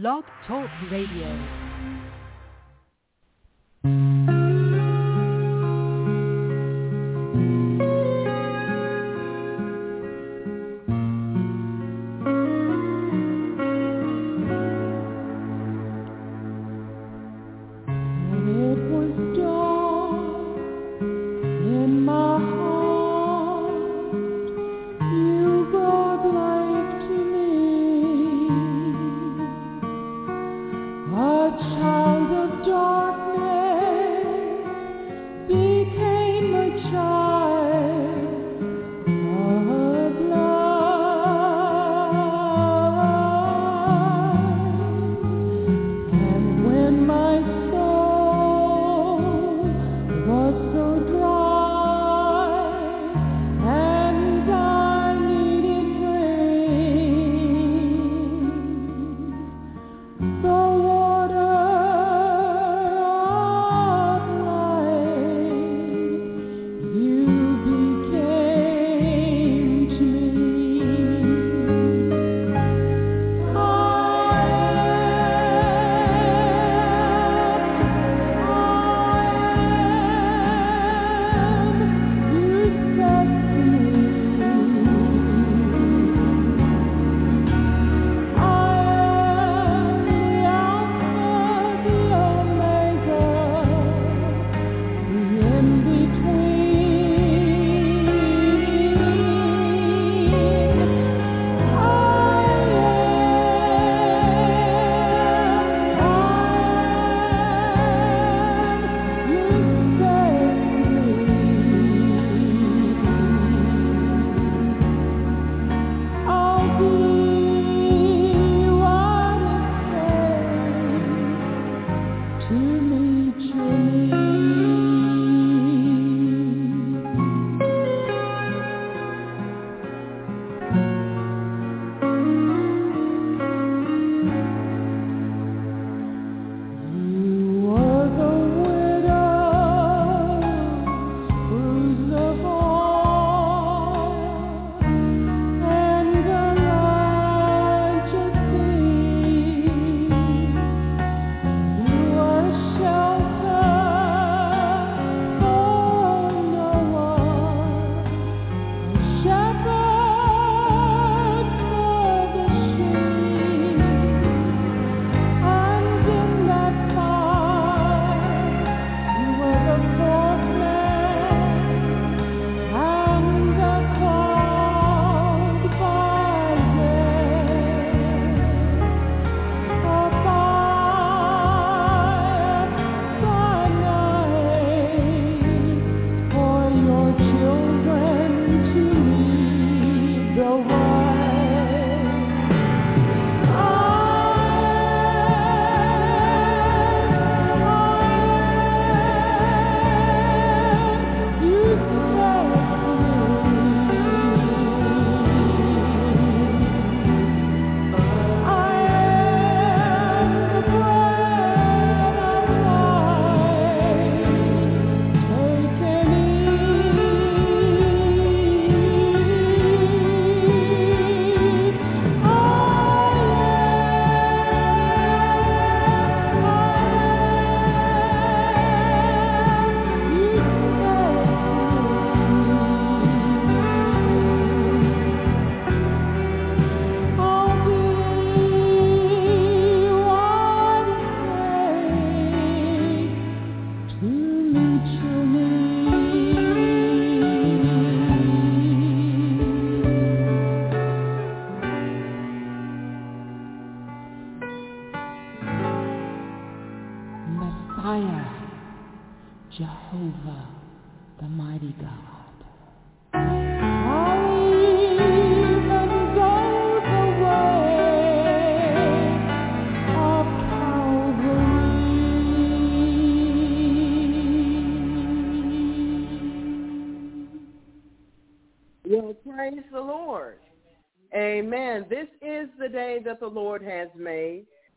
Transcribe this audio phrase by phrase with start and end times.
[0.00, 1.63] Blog Talk Radio.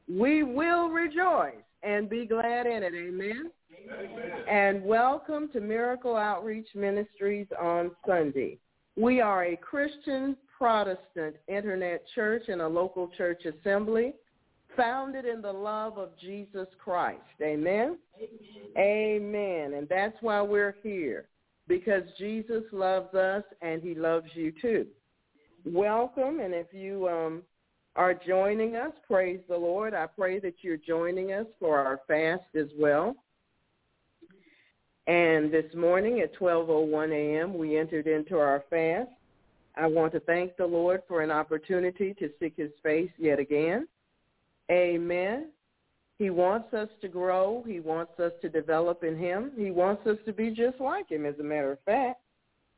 [0.09, 2.93] We will rejoice and be glad in it.
[2.93, 3.51] Amen.
[4.49, 8.57] And welcome to Miracle Outreach Ministries on Sunday.
[8.95, 14.13] We are a Christian Protestant internet church and a local church assembly
[14.77, 17.21] founded in the love of Jesus Christ.
[17.41, 17.97] Amen?
[18.77, 19.73] Amen.
[19.73, 21.27] And that's why we're here,
[21.67, 24.87] because Jesus loves us and he loves you too.
[25.65, 27.43] Welcome, and if you um,
[27.97, 29.95] are joining us, praise the Lord.
[29.95, 33.15] I pray that you're joining us for our fast as well.
[35.07, 39.09] And this morning at 12.01 a.m., we entered into our fast.
[39.75, 43.87] I want to thank the Lord for an opportunity to seek his face yet again.
[44.69, 45.49] Amen.
[46.19, 47.63] He wants us to grow.
[47.65, 49.51] He wants us to develop in him.
[49.57, 52.21] He wants us to be just like him, as a matter of fact.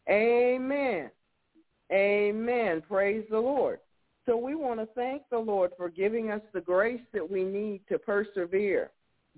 [0.09, 1.09] Amen.
[1.91, 2.83] Amen.
[2.87, 3.79] Praise the Lord.
[4.25, 7.81] So we want to thank the Lord for giving us the grace that we need
[7.89, 8.91] to persevere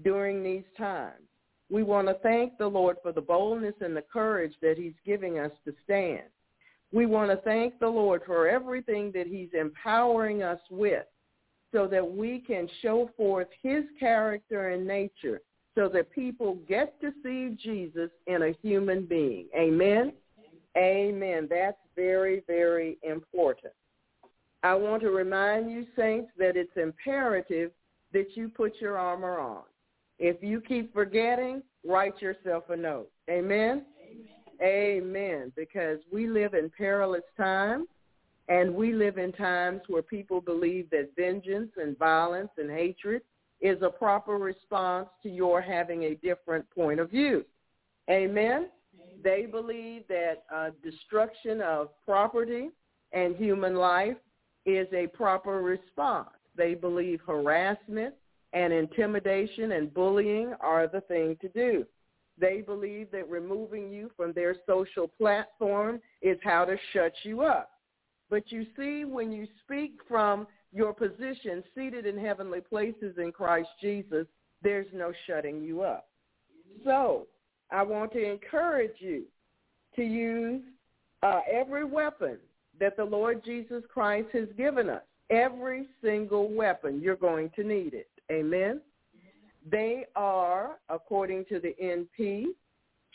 [0.04, 1.24] during these times.
[1.70, 5.40] We want to thank the Lord for the boldness and the courage that he's giving
[5.40, 6.24] us to stand.
[6.92, 11.06] We want to thank the Lord for everything that he's empowering us with
[11.72, 15.42] so that we can show forth his character and nature
[15.74, 19.48] so that people get to see Jesus in a human being.
[19.56, 20.12] Amen?
[20.78, 21.48] Amen.
[21.50, 23.74] That's very, very important.
[24.64, 27.72] I want to remind you, saints, that it's imperative
[28.14, 29.64] that you put your armor on.
[30.20, 33.10] If you keep forgetting, write yourself a note.
[33.30, 33.86] Amen?
[34.62, 35.02] Amen.
[35.02, 35.52] Amen.
[35.56, 37.88] Because we live in perilous times,
[38.50, 43.22] and we live in times where people believe that vengeance and violence and hatred
[43.62, 47.46] is a proper response to your having a different point of view.
[48.10, 48.70] Amen?
[49.24, 52.70] They believe that uh, destruction of property
[53.14, 54.18] and human life
[54.66, 56.30] is a proper response.
[56.56, 58.14] They believe harassment
[58.54, 61.86] and intimidation and bullying are the thing to do.
[62.38, 67.72] They believe that removing you from their social platform is how to shut you up.
[68.30, 73.70] But you see, when you speak from your position seated in heavenly places in Christ
[73.82, 74.26] Jesus,
[74.64, 76.08] there's no shutting you up.
[76.84, 77.28] So
[77.72, 79.24] I want to encourage you
[79.96, 80.62] to use
[81.24, 82.38] uh, every weapon
[82.82, 85.04] that the Lord Jesus Christ has given us.
[85.30, 88.10] Every single weapon, you're going to need it.
[88.30, 88.82] Amen.
[89.72, 92.48] They are, according to the NP,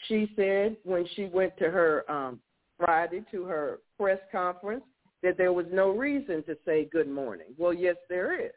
[0.08, 2.40] she said when she went to her um,
[2.78, 4.84] Friday to her press conference
[5.22, 7.48] that there was no reason to say good morning.
[7.58, 8.52] Well, yes, there is.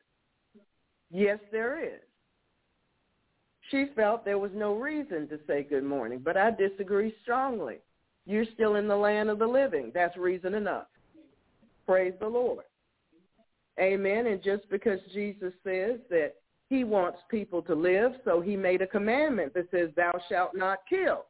[1.10, 2.02] Yes, there is.
[3.72, 7.78] She felt there was no reason to say good morning, but I disagree strongly.
[8.26, 9.92] You're still in the land of the living.
[9.94, 10.86] That's reason enough.
[11.90, 12.66] Praise the Lord.
[13.80, 14.28] Amen.
[14.28, 16.34] And just because Jesus says that
[16.70, 20.82] he wants people to live, so he made a commandment that says, thou shalt not
[20.88, 21.26] kill.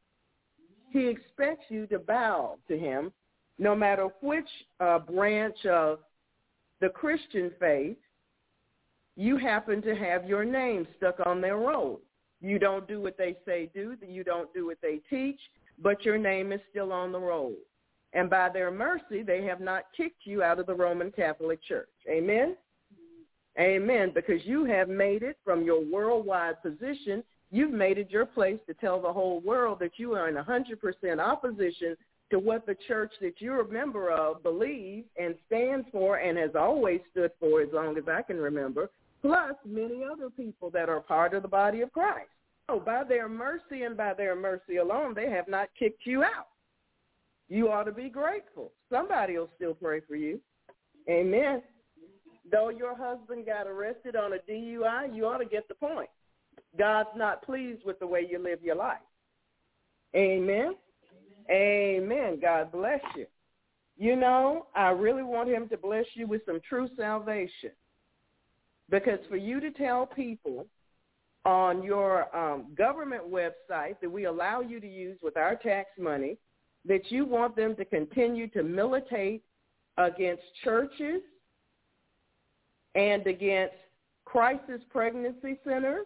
[0.91, 3.13] He expects you to bow to him
[3.57, 4.49] no matter which
[4.81, 5.99] uh, branch of
[6.81, 7.95] the Christian faith
[9.15, 12.01] you happen to have your name stuck on their roll.
[12.41, 15.39] You don't do what they say do, you don't do what they teach,
[15.81, 17.55] but your name is still on the roll.
[18.13, 21.89] And by their mercy, they have not kicked you out of the Roman Catholic Church.
[22.09, 22.55] Amen?
[23.59, 24.11] Amen.
[24.13, 28.73] Because you have made it from your worldwide position, you've made it your place to
[28.73, 31.95] tell the whole world that you are in 100% opposition
[32.31, 36.51] to what the church that you're a member of believes and stands for and has
[36.55, 38.89] always stood for as long as I can remember,
[39.21, 42.29] plus many other people that are part of the body of Christ.
[42.69, 46.47] So by their mercy and by their mercy alone, they have not kicked you out
[47.49, 48.71] you ought to be grateful.
[48.91, 50.39] Somebody will still pray for you.
[51.09, 51.61] Amen.
[52.51, 56.09] Though your husband got arrested on a DUI, you ought to get the point.
[56.77, 58.97] God's not pleased with the way you live your life.
[60.15, 60.75] Amen.
[61.49, 62.39] Amen.
[62.39, 63.25] God bless you.
[63.97, 67.71] You know, I really want him to bless you with some true salvation.
[68.89, 70.67] Because for you to tell people
[71.45, 76.37] on your um, government website that we allow you to use with our tax money
[76.85, 79.43] that you want them to continue to militate
[79.97, 81.21] against churches
[82.95, 83.75] and against
[84.25, 86.05] crisis pregnancy centers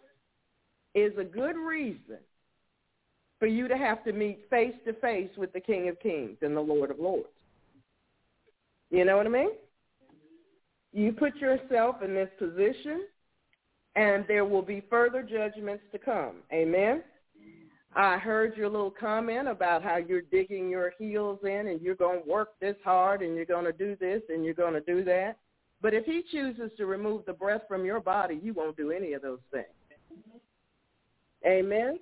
[0.94, 2.18] is a good reason
[3.38, 6.56] for you to have to meet face to face with the King of Kings and
[6.56, 7.28] the Lord of Lords.
[8.90, 9.50] You know what I mean?
[10.92, 13.02] You put yourself in this position
[13.96, 16.36] and there will be further judgments to come.
[16.52, 17.02] Amen?
[17.96, 22.22] I heard your little comment about how you're digging your heels in and you're going
[22.24, 25.04] to work this hard and you're going to do this and you're going to do
[25.04, 25.38] that.
[25.80, 29.12] But if he chooses to remove the breath from your body, you won't do any
[29.12, 29.66] of those things.
[31.46, 31.98] Amen?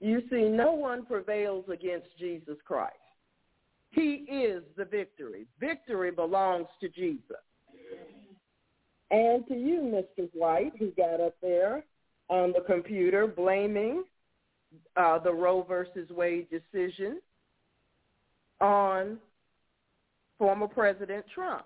[0.00, 2.96] You see, no one prevails against Jesus Christ.
[3.90, 5.46] He is the victory.
[5.60, 7.36] Victory belongs to Jesus.
[9.12, 10.28] And to you, Mr.
[10.32, 11.84] White, who got up there
[12.28, 14.04] on the computer blaming
[14.96, 17.20] uh, the Roe versus Wade decision
[18.60, 19.18] on
[20.38, 21.64] former President Trump.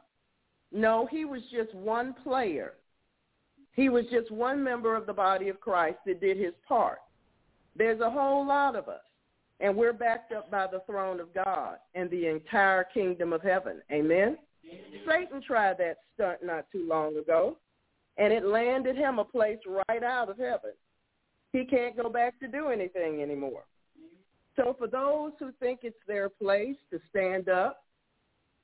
[0.72, 2.74] No, he was just one player.
[3.74, 6.98] He was just one member of the body of Christ that did his part.
[7.76, 9.02] There's a whole lot of us,
[9.60, 13.82] and we're backed up by the throne of God and the entire kingdom of heaven.
[13.92, 14.38] Amen?
[14.66, 15.02] Amen.
[15.06, 17.58] Satan tried that stunt not too long ago,
[18.16, 19.58] and it landed him a place
[19.88, 20.72] right out of heaven.
[21.56, 23.64] He can't go back to do anything anymore.
[24.56, 27.82] So for those who think it's their place to stand up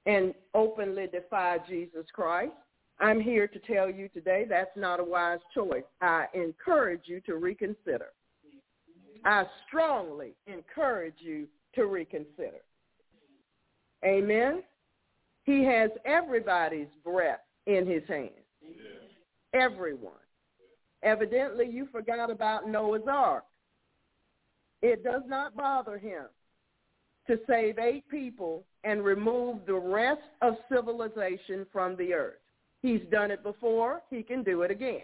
[0.05, 2.53] and openly defy Jesus Christ,
[3.01, 5.85] I'm here to tell you today that's not a wise choice.
[6.03, 8.11] I encourage you to reconsider.
[9.25, 12.61] I strongly encourage you to reconsider.
[14.05, 14.63] Amen.
[15.45, 18.33] He has everybody's breath in his hands.
[19.55, 20.13] Everyone.
[21.03, 23.45] Evidently, you forgot about Noah's Ark.
[24.83, 26.27] It does not bother him
[27.27, 32.39] to save eight people and remove the rest of civilization from the earth.
[32.83, 34.03] He's done it before.
[34.11, 35.03] He can do it again.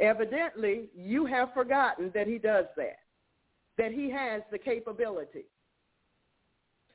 [0.00, 2.98] Evidently, you have forgotten that he does that,
[3.78, 5.44] that he has the capability.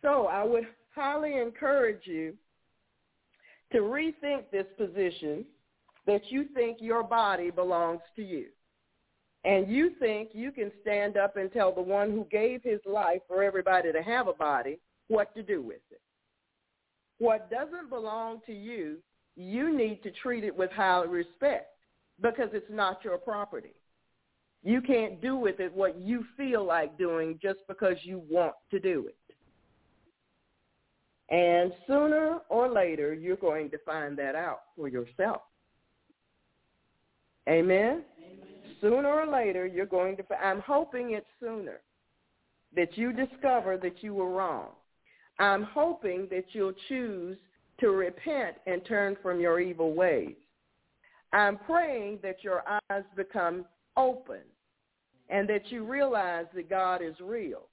[0.01, 2.33] So I would highly encourage you
[3.71, 5.45] to rethink this position
[6.07, 8.47] that you think your body belongs to you.
[9.43, 13.21] And you think you can stand up and tell the one who gave his life
[13.27, 16.01] for everybody to have a body what to do with it.
[17.19, 18.97] What doesn't belong to you,
[19.35, 21.67] you need to treat it with high respect
[22.21, 23.75] because it's not your property.
[24.63, 28.79] You can't do with it what you feel like doing just because you want to
[28.79, 29.15] do it.
[31.29, 35.41] And sooner or later, you're going to find that out for yourself.
[37.47, 38.03] Amen?
[38.03, 38.03] Amen.
[38.81, 41.81] Sooner or later, you're going to, I'm hoping it's sooner
[42.75, 44.69] that you discover that you were wrong.
[45.39, 47.37] I'm hoping that you'll choose
[47.79, 50.35] to repent and turn from your evil ways.
[51.33, 53.65] I'm praying that your eyes become
[53.97, 54.41] open
[55.29, 57.67] and that you realize that God is real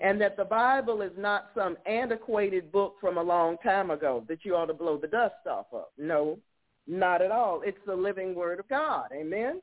[0.00, 4.44] and that the Bible is not some antiquated book from a long time ago that
[4.44, 5.86] you ought to blow the dust off of.
[5.96, 6.38] No,
[6.86, 7.62] not at all.
[7.64, 9.08] It's the living word of God.
[9.12, 9.60] Amen?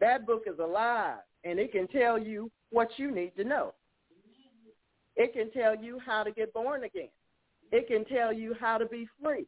[0.00, 3.74] That book is alive and it can tell you what you need to know.
[5.16, 7.10] It can tell you how to get born again.
[7.70, 9.46] It can tell you how to be free.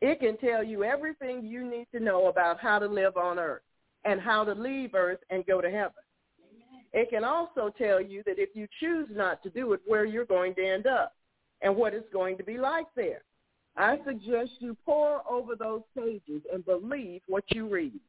[0.00, 3.62] It can tell you everything you need to know about how to live on earth
[4.04, 5.92] and how to leave earth and go to heaven.
[6.92, 10.24] It can also tell you that if you choose not to do it, where you're
[10.24, 11.12] going to end up
[11.60, 13.22] and what it's going to be like there.
[13.78, 18.00] I suggest you pore over those pages and believe what you read.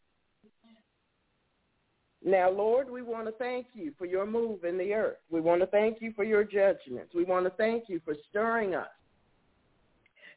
[2.25, 5.19] Now, Lord, we want to thank you for your move in the earth.
[5.29, 7.13] We want to thank you for your judgments.
[7.13, 8.87] We want to thank you for stirring us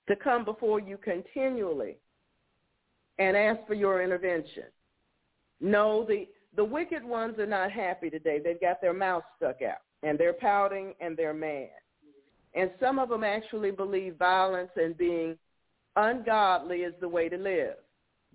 [0.06, 1.96] to come before you continually
[3.18, 4.64] and ask for your intervention.
[5.60, 8.38] No, the, the wicked ones are not happy today.
[8.42, 11.70] They've got their mouths stuck out, and they're pouting, and they're mad.
[12.54, 15.36] And some of them actually believe violence and being
[15.96, 17.76] ungodly is the way to live.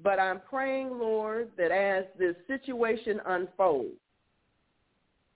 [0.04, 3.96] But I'm praying, Lord, that as this situation unfolds,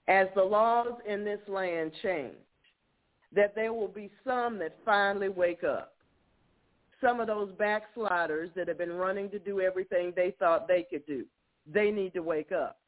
[0.08, 2.34] as the laws in this land change,
[3.34, 5.94] that there will be some that finally wake up.
[7.00, 11.06] Some of those backsliders that have been running to do everything they thought they could
[11.06, 11.24] do,
[11.66, 12.78] they need to wake up.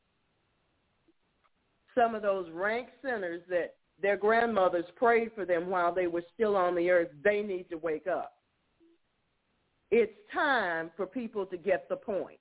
[1.97, 6.57] Some of those rank sinners that their grandmothers prayed for them while they were still
[6.57, 8.35] on the earth, they need to wake up.
[9.91, 12.39] It's time for people to get the point.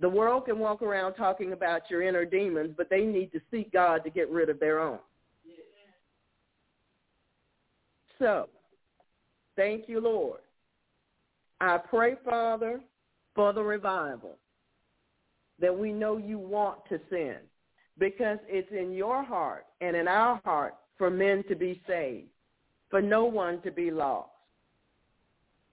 [0.00, 3.72] The world can walk around talking about your inner demons, but they need to seek
[3.72, 4.98] God to get rid of their own.
[8.18, 8.48] So,
[9.56, 10.40] thank you, Lord.
[11.60, 12.80] I pray, Father,
[13.34, 14.36] for the revival
[15.60, 17.38] that we know you want to send
[17.98, 22.28] because it's in your heart and in our heart for men to be saved,
[22.90, 24.30] for no one to be lost.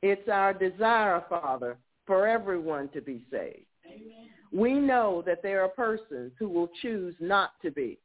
[0.01, 3.65] It's our desire, Father, for everyone to be saved.
[3.87, 4.29] Amen.
[4.51, 7.97] We know that there are persons who will choose not to be,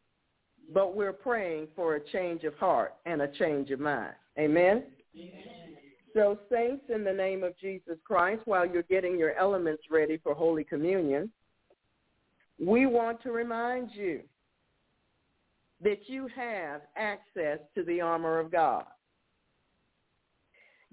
[0.73, 4.15] but we're praying for a change of heart and a change of mind.
[4.39, 4.85] Amen?
[5.15, 5.43] Amen.
[6.15, 10.35] So saints, in the name of Jesus Christ, while you're getting your elements ready for
[10.35, 11.31] Holy Communion,
[12.61, 14.21] we want to remind you
[15.83, 18.85] that you have access to the armor of God.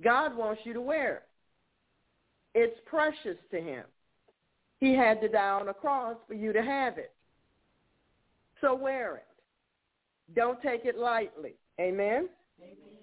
[0.03, 1.23] God wants you to wear it.
[2.55, 3.83] It's precious to him.
[4.79, 7.13] He had to die on a cross for you to have it.
[8.61, 9.25] So wear it.
[10.35, 11.55] Don't take it lightly.
[11.79, 12.29] Amen?
[12.61, 12.97] Amen.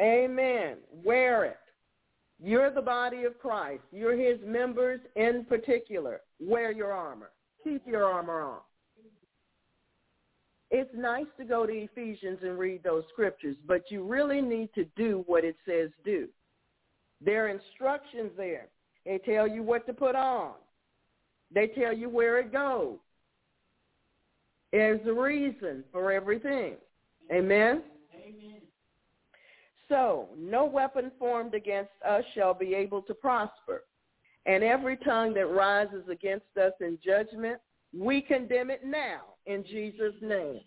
[0.00, 0.76] Amen.
[1.04, 1.56] Wear it.
[2.42, 3.82] You're the body of Christ.
[3.92, 6.20] You're his members in particular.
[6.40, 7.30] Wear your armor.
[7.64, 8.60] Keep your armor on.
[10.70, 14.84] It's nice to go to Ephesians and read those scriptures, but you really need to
[14.96, 16.28] do what it says do.
[17.20, 18.68] There are instructions there.
[19.04, 20.52] They tell you what to put on.
[21.52, 22.98] They tell you where it goes.
[24.72, 26.74] There's a reason for everything.
[27.32, 27.82] Amen?
[28.14, 28.60] Amen.
[29.88, 33.82] So, no weapon formed against us shall be able to prosper.
[34.46, 37.58] And every tongue that rises against us in judgment,
[37.96, 40.60] we condemn it now in Jesus' name.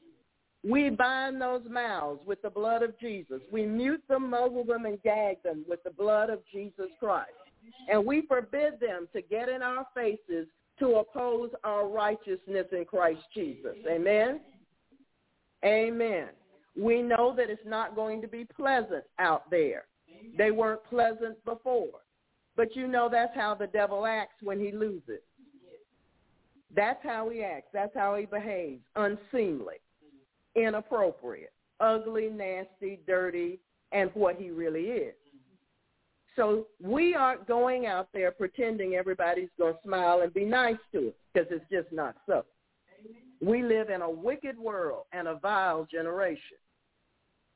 [0.64, 3.42] We bind those mouths with the blood of Jesus.
[3.52, 7.32] We mute them, muzzle them, and gag them with the blood of Jesus Christ.
[7.90, 10.48] And we forbid them to get in our faces
[10.80, 13.76] to oppose our righteousness in Christ Jesus.
[13.90, 14.40] Amen?
[15.66, 16.30] Amen.
[16.78, 19.86] We know that it's not going to be pleasant out there.
[20.38, 22.03] They weren't pleasant before.
[22.56, 25.22] But you know that's how the devil acts when he loses.
[26.76, 27.70] That's how he acts.
[27.74, 28.84] That's how he behaves.
[28.96, 29.76] Unseemly,
[30.56, 33.60] inappropriate, ugly, nasty, dirty,
[33.92, 35.14] and what he really is.
[36.36, 41.10] So we aren't going out there pretending everybody's going to smile and be nice to
[41.10, 42.44] us because it's just not so.
[43.40, 46.58] We live in a wicked world and a vile generation.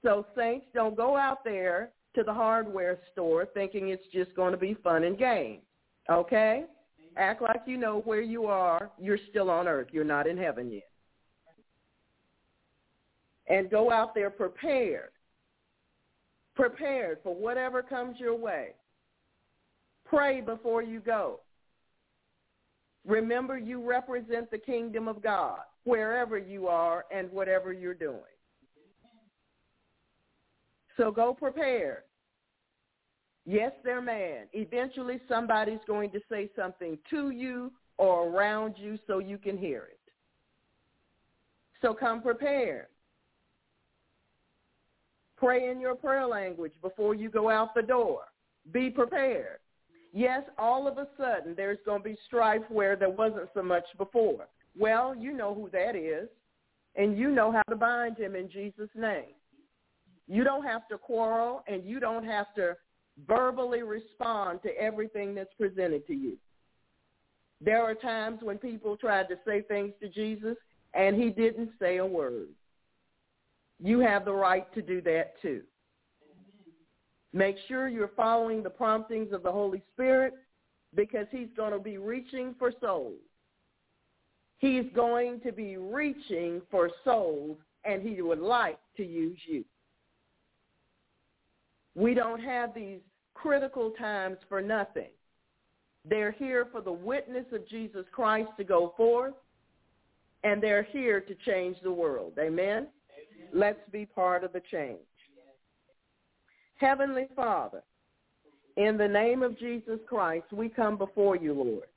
[0.03, 4.57] So saints, don't go out there to the hardware store thinking it's just going to
[4.57, 5.61] be fun and games.
[6.09, 6.65] Okay?
[7.15, 8.89] Act like you know where you are.
[8.99, 9.87] You're still on earth.
[9.91, 10.89] You're not in heaven yet.
[13.47, 15.11] And go out there prepared
[16.57, 18.69] prepared for whatever comes your way.
[20.05, 21.39] Pray before you go.
[23.05, 28.19] Remember, you represent the kingdom of God wherever you are and whatever you're doing.
[30.97, 32.01] So go prepared.
[33.49, 34.49] Yes, they're mad.
[34.51, 39.87] Eventually somebody's going to say something to you or around you so you can hear
[39.89, 39.99] it.
[41.81, 42.87] So come prepared.
[45.37, 48.23] Pray in your prayer language before you go out the door.
[48.73, 49.59] Be prepared.
[50.11, 53.85] Yes, all of a sudden there's going to be strife where there wasn't so much
[53.97, 54.47] before.
[54.77, 56.27] Well, you know who that is,
[56.97, 59.35] and you know how to bind him in Jesus' name.
[60.27, 62.75] You don't have to quarrel, and you don't have to
[63.25, 66.37] verbally respond to everything that's presented to you.
[67.59, 70.57] There are times when people tried to say things to Jesus,
[70.93, 72.49] and he didn't say a word
[73.79, 75.61] you have the right to do that too.
[77.33, 80.33] Make sure you're following the promptings of the Holy Spirit
[80.95, 83.19] because he's going to be reaching for souls.
[84.59, 89.63] He's going to be reaching for souls and he would like to use you.
[91.97, 92.99] We don't have these
[93.33, 95.09] critical times for nothing.
[96.07, 99.33] They're here for the witness of Jesus Christ to go forth,
[100.43, 102.33] and they're here to change the world.
[102.39, 102.87] Amen?
[103.51, 104.99] Let's be part of the change.
[106.75, 107.81] Heavenly Father,
[108.75, 111.87] in the name of Jesus Christ, we come before you, Lord,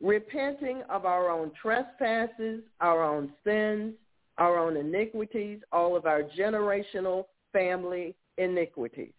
[0.00, 3.92] repenting of our own trespasses, our own sins,
[4.38, 9.12] our own iniquities, all of our generational family iniquities.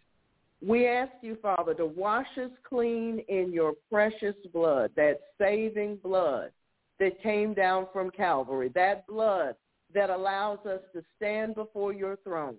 [0.66, 6.52] We ask you, Father, to wash us clean in your precious blood, that saving blood
[7.00, 9.56] that came down from Calvary, that blood
[9.94, 12.58] that allows us to stand before your throne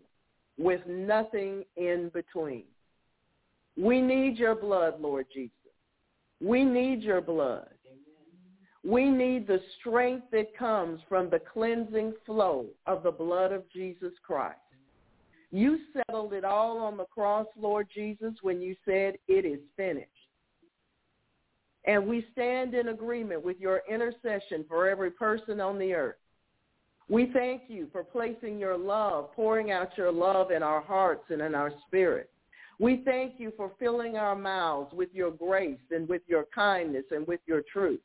[0.58, 2.64] with nothing in between.
[3.76, 5.52] We need your blood, Lord Jesus.
[6.40, 7.68] We need your blood.
[8.84, 14.12] We need the strength that comes from the cleansing flow of the blood of Jesus
[14.26, 14.58] Christ.
[15.52, 20.08] You settled it all on the cross, Lord Jesus, when you said it is finished.
[21.84, 26.16] And we stand in agreement with your intercession for every person on the earth.
[27.08, 31.42] We thank you for placing your love, pouring out your love in our hearts and
[31.42, 32.30] in our spirit.
[32.78, 37.26] We thank you for filling our mouths with your grace and with your kindness and
[37.26, 38.00] with your truth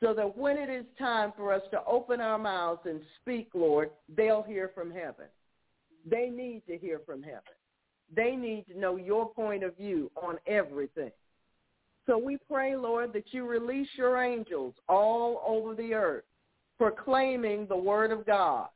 [0.00, 3.90] so that when it is time for us to open our mouths and speak, Lord,
[4.14, 5.26] they'll hear from heaven.
[6.08, 7.40] They need to hear from heaven.
[8.14, 11.10] They need to know your point of view on everything.
[12.06, 16.24] So we pray, Lord, that you release your angels all over the earth
[16.78, 18.68] proclaiming the word of God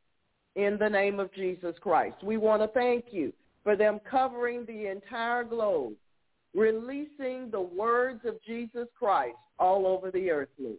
[0.56, 2.16] in the name of Jesus Christ.
[2.24, 5.92] We want to thank you for them covering the entire globe
[6.54, 10.76] releasing the words of Jesus Christ all over the earth, Lord.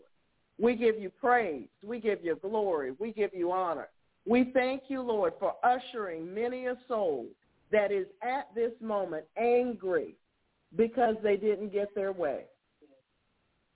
[0.59, 1.67] We give you praise.
[1.83, 2.93] We give you glory.
[2.99, 3.87] We give you honor.
[4.25, 7.25] We thank you, Lord, for ushering many a soul
[7.71, 10.15] that is at this moment angry
[10.75, 12.43] because they didn't get their way.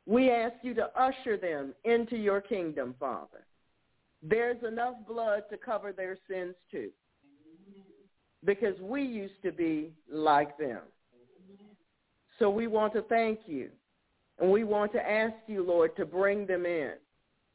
[0.05, 3.45] We ask you to usher them into your kingdom, Father.
[4.21, 6.89] There's enough blood to cover their sins too
[8.45, 10.81] because we used to be like them.
[12.37, 13.69] So we want to thank you.
[14.39, 16.93] And we want to ask you, Lord, to bring them in.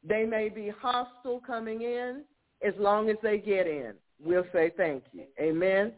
[0.03, 2.23] They may be hostile coming in.
[2.65, 3.93] As long as they get in,
[4.23, 5.23] we'll say thank you.
[5.39, 5.93] Amen.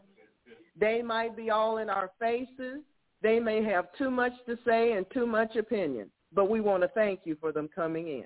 [0.78, 2.80] They might be all in our faces.
[3.22, 6.10] They may have too much to say and too much opinion.
[6.32, 8.24] But we want to thank you for them coming in.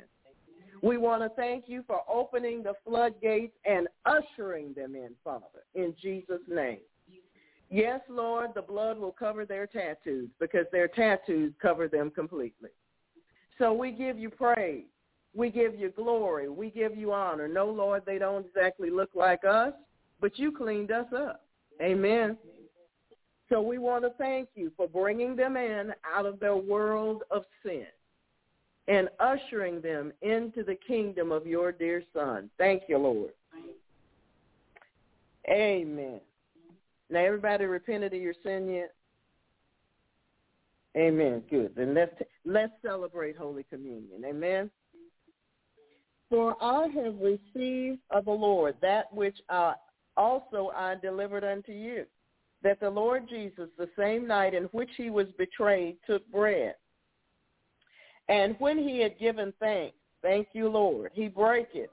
[0.83, 5.95] We want to thank you for opening the floodgates and ushering them in, Father, in
[6.01, 6.79] Jesus' name.
[7.71, 12.71] Yes, Lord, the blood will cover their tattoos because their tattoos cover them completely.
[13.59, 14.85] So we give you praise.
[15.35, 16.49] We give you glory.
[16.49, 17.49] We give you honor.
[17.49, 19.73] No, Lord, they don't exactly look like us,
[20.21, 21.45] but you cleaned us up.
[21.81, 22.37] Amen.
[23.49, 27.45] So we want to thank you for bringing them in out of their world of
[27.63, 27.87] sin
[28.89, 32.51] and ushering them into the kingdom of your dear Son.
[32.59, 33.31] Thank you, Lord.
[35.49, 36.21] Amen.
[37.11, 38.95] Now, everybody repented of your sin yet?
[40.97, 41.43] Amen.
[41.49, 41.75] Good.
[41.77, 42.15] Then let's
[42.45, 44.25] let's celebrate Holy Communion.
[44.27, 44.71] Amen.
[46.31, 49.75] For I have received of the Lord that which I
[50.17, 52.05] also I delivered unto you,
[52.63, 56.75] that the Lord Jesus, the same night in which he was betrayed, took bread.
[58.29, 61.91] And when he had given thanks, thank you, Lord, he brake it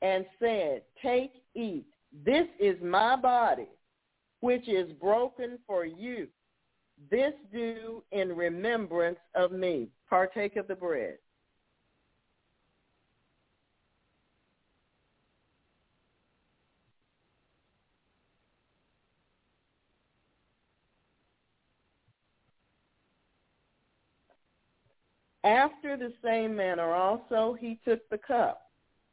[0.00, 1.86] and said, Take, eat.
[2.24, 3.68] This is my body,
[4.40, 6.26] which is broken for you.
[7.10, 9.88] This do in remembrance of me.
[10.10, 11.18] Partake of the bread.
[25.44, 28.70] After the same manner also he took the cup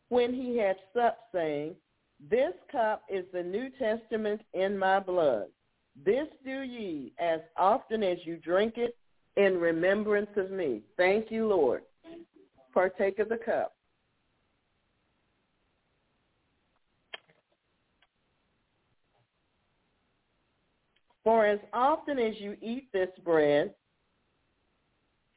[0.09, 1.75] when he had supped, saying,
[2.29, 5.45] This cup is the New Testament in my blood.
[6.05, 8.95] This do ye as often as you drink it
[9.37, 10.81] in remembrance of me.
[10.97, 11.81] Thank you, Lord.
[12.73, 13.73] Partake of the cup.
[21.23, 23.73] For as often as you eat this bread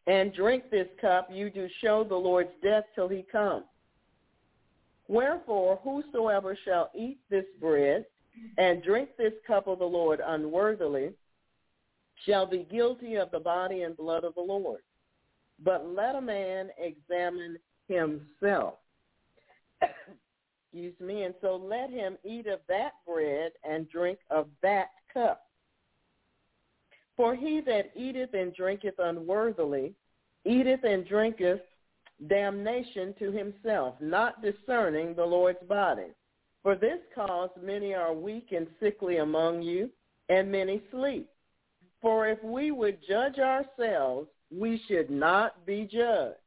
[0.07, 3.65] and drink this cup, you do show the Lord's death till he come.
[5.09, 8.07] Wherefore, whosoever shall eat this bread
[8.59, 11.11] and drink this cup of the Lord unworthily
[12.27, 14.81] shall be guilty of the body and blood of the Lord.
[15.63, 18.75] But let a man examine himself.
[19.83, 21.25] Excuse me.
[21.25, 25.43] And so let him eat of that bread and drink of that cup.
[27.23, 29.95] For he that eateth and drinketh unworthily
[30.45, 31.61] eateth and drinketh
[32.27, 36.09] damnation to himself, not discerning the Lord's body.
[36.65, 39.89] For this cause many are weak and sickly among you,
[40.31, 41.29] and many sleep.
[42.01, 46.39] For if we would judge ourselves, we should not be judged.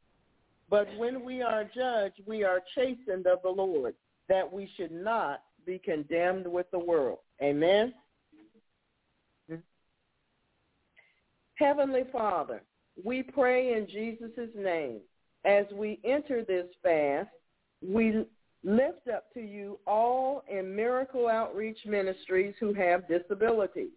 [0.70, 3.96] But when we are judged, we are chastened of the Lord,
[4.28, 7.20] that we should not be condemned with the world.
[7.42, 7.94] Amen.
[11.56, 12.62] Heavenly Father,
[13.04, 15.00] we pray in Jesus' name.
[15.46, 17.30] As we enter this fast,
[17.82, 18.26] we
[18.64, 23.92] lift up to you all in Miracle Outreach Ministries who have disabilities.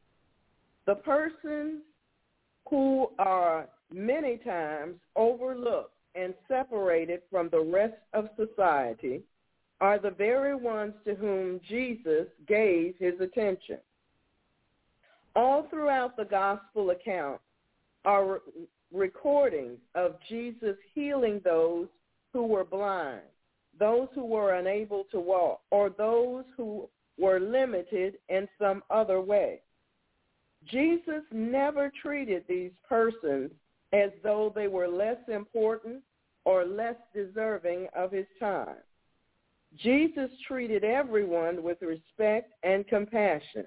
[0.86, 1.82] The persons
[2.68, 9.22] who are many times overlooked and separated from the rest of society
[9.80, 13.78] are the very ones to whom Jesus gave his attention.
[15.34, 17.40] All throughout the gospel account
[18.04, 18.40] are
[18.92, 21.88] recordings of Jesus healing those
[22.32, 23.22] who were blind,
[23.78, 29.60] those who were unable to walk, or those who were limited in some other way.
[30.66, 33.50] Jesus never treated these persons
[33.92, 36.02] as though they were less important
[36.44, 38.76] or less deserving of his time.
[39.76, 43.66] Jesus treated everyone with respect and compassion.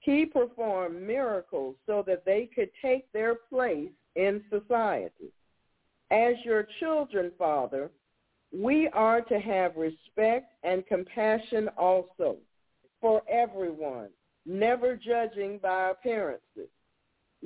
[0.00, 5.32] He performed miracles so that they could take their place in society.
[6.10, 7.90] As your children, Father,
[8.52, 12.38] we are to have respect and compassion also
[13.00, 14.08] for everyone,
[14.44, 16.68] never judging by appearances.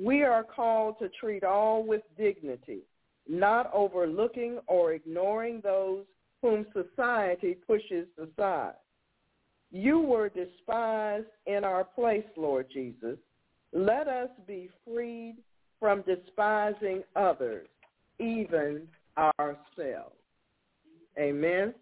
[0.01, 2.79] We are called to treat all with dignity,
[3.27, 6.05] not overlooking or ignoring those
[6.41, 8.73] whom society pushes aside.
[9.75, 13.17] You were despised in our place, Lord Jesus.
[13.73, 15.35] Let us be freed
[15.81, 17.67] from despising others,
[18.17, 18.83] even
[19.17, 20.15] ourselves.
[21.19, 21.73] Amen.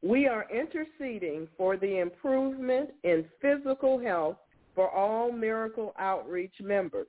[0.01, 4.37] We are interceding for the improvement in physical health
[4.75, 7.07] for all Miracle Outreach members.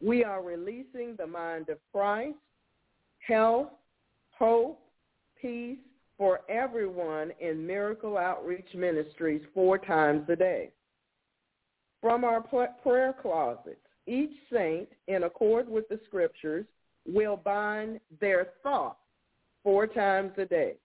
[0.00, 2.36] We are releasing the mind of Christ,
[3.18, 3.68] health,
[4.30, 4.80] hope,
[5.44, 5.76] peace
[6.16, 10.70] for everyone in Miracle Outreach Ministries four times a day.
[12.00, 13.76] From our prayer closets,
[14.06, 16.64] each saint, in accord with the scriptures,
[17.06, 19.00] will bind their thoughts
[19.62, 20.76] four times a day,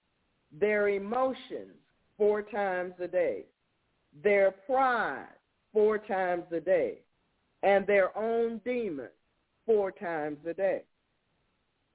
[0.51, 1.77] their emotions
[2.17, 3.45] four times a day,
[4.25, 5.27] their pride
[5.71, 6.97] four times a day,
[7.63, 9.07] and their own demons
[9.65, 10.81] four times a day.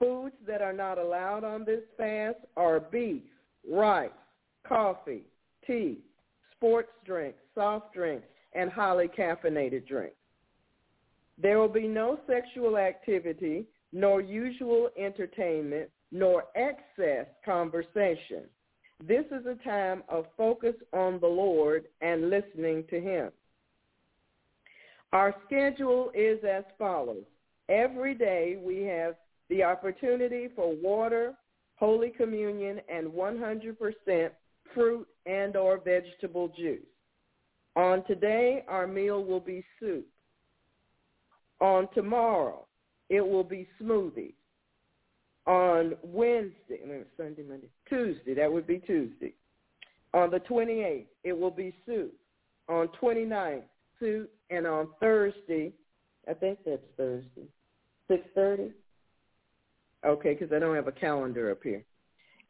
[0.05, 3.23] Foods that are not allowed on this fast are beef,
[3.67, 4.11] rice,
[4.69, 5.23] coffee,
[5.67, 5.97] tea,
[6.55, 10.17] sports drinks, soft drinks, and highly caffeinated drinks.
[11.41, 13.65] There will be no sexual activity,
[13.95, 18.43] nor usual entertainment, nor excess conversation.
[19.03, 23.31] This is a time of focus on the Lord and listening to him.
[25.15, 27.25] Our schedule is as follows.
[27.71, 29.15] Every day we have
[29.49, 31.35] the opportunity for water,
[31.77, 34.31] Holy Communion, and 100%
[34.75, 36.81] fruit and or vegetable juice.
[37.77, 40.07] On today, our meal will be soup.
[41.61, 42.67] On tomorrow,
[43.09, 44.35] it will be smoothies.
[45.47, 49.35] On Wednesday, Sunday, Monday, Tuesday, that would be Tuesday.
[50.15, 52.15] On the 28th, it will be soup.
[52.69, 53.63] On 29th,
[54.01, 54.31] soup.
[54.51, 55.73] And on Thursday,
[56.29, 57.49] I think that's Thursday,
[58.11, 58.73] 6.30?
[60.05, 61.85] Okay, because I don't have a calendar up here.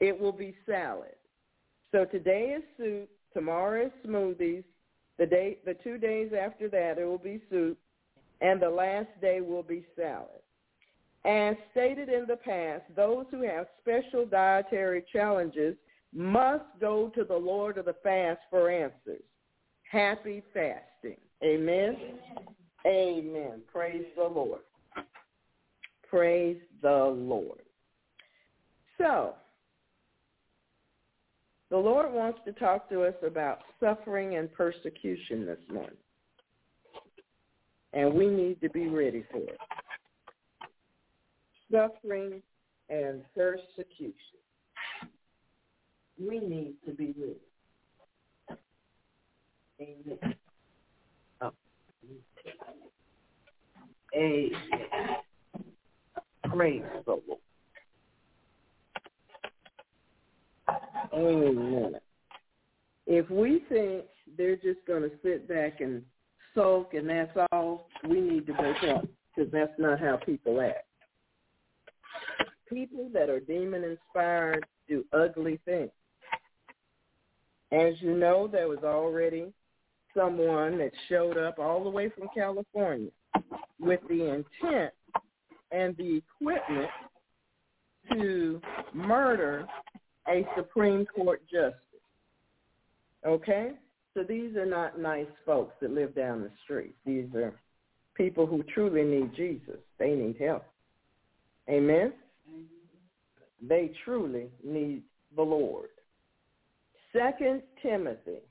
[0.00, 1.14] It will be salad.
[1.92, 3.08] So today is soup.
[3.32, 4.64] Tomorrow is smoothies.
[5.18, 7.78] The day, the two days after that, it will be soup
[8.40, 10.42] and the last day will be salad.
[11.24, 15.76] As stated in the past, those who have special dietary challenges
[16.12, 19.22] must go to the Lord of the fast for answers.
[19.90, 21.16] Happy fasting.
[21.42, 21.96] Amen.
[22.86, 23.62] Amen.
[23.72, 24.60] Praise the Lord.
[26.14, 27.62] Praise the Lord.
[28.98, 29.34] So,
[31.70, 35.96] the Lord wants to talk to us about suffering and persecution this morning
[37.94, 39.58] and we need to be ready for it.
[41.72, 42.42] Suffering
[42.90, 44.14] and persecution.
[46.20, 48.60] We need to be ready.
[49.80, 50.34] Amen.
[51.40, 51.50] Oh.
[54.14, 55.23] Amen.
[56.54, 57.40] Praise the Lord.
[61.12, 61.96] Amen.
[63.06, 64.04] If we think
[64.38, 66.02] they're just going to sit back and
[66.54, 70.86] sulk and that's all, we need to wake up because that's not how people act.
[72.68, 75.90] People that are demon inspired do ugly things.
[77.72, 79.52] As you know, there was already
[80.16, 83.10] someone that showed up all the way from California
[83.80, 84.92] with the intent
[85.74, 86.88] and the equipment
[88.12, 88.60] to
[88.92, 89.66] murder
[90.28, 91.74] a Supreme Court justice.
[93.26, 93.72] Okay?
[94.14, 96.94] So these are not nice folks that live down the street.
[97.04, 97.54] These are
[98.14, 99.78] people who truly need Jesus.
[99.98, 100.64] They need help.
[101.68, 102.12] Amen?
[103.66, 105.02] They truly need
[105.34, 105.88] the Lord.
[107.12, 108.42] Second Timothy.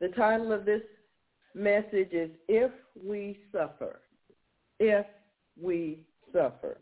[0.00, 0.82] The title of this
[1.54, 2.72] message is if
[3.04, 4.00] we suffer.
[4.78, 5.04] If
[5.60, 6.00] we
[6.32, 6.78] suffer.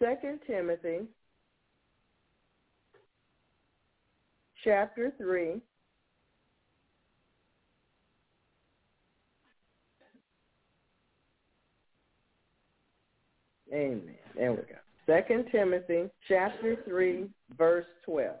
[0.00, 1.00] Second Timothy
[4.64, 5.60] chapter 3
[13.72, 14.02] Amen.
[14.34, 14.78] There we go.
[15.06, 18.36] Second Timothy chapter 3 verse 12.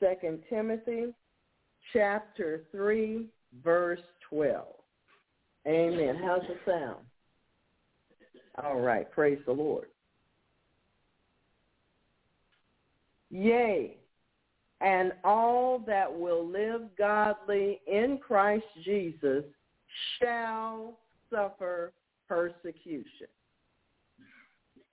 [0.00, 1.14] Second Timothy
[1.92, 3.26] chapter 3
[3.62, 4.66] verse 12.
[5.66, 6.20] Amen.
[6.22, 7.05] How's it sound?
[8.62, 9.10] All right.
[9.10, 9.88] Praise the Lord.
[13.30, 13.96] Yea,
[14.80, 19.44] and all that will live godly in Christ Jesus
[20.18, 20.98] shall
[21.30, 21.92] suffer
[22.28, 23.26] persecution.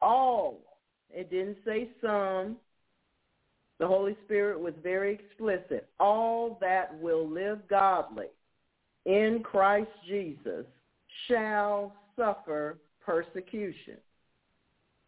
[0.01, 0.59] All.
[1.09, 2.57] It didn't say some.
[3.79, 5.87] The Holy Spirit was very explicit.
[5.99, 8.27] All that will live godly
[9.05, 10.65] in Christ Jesus
[11.27, 13.97] shall suffer persecution.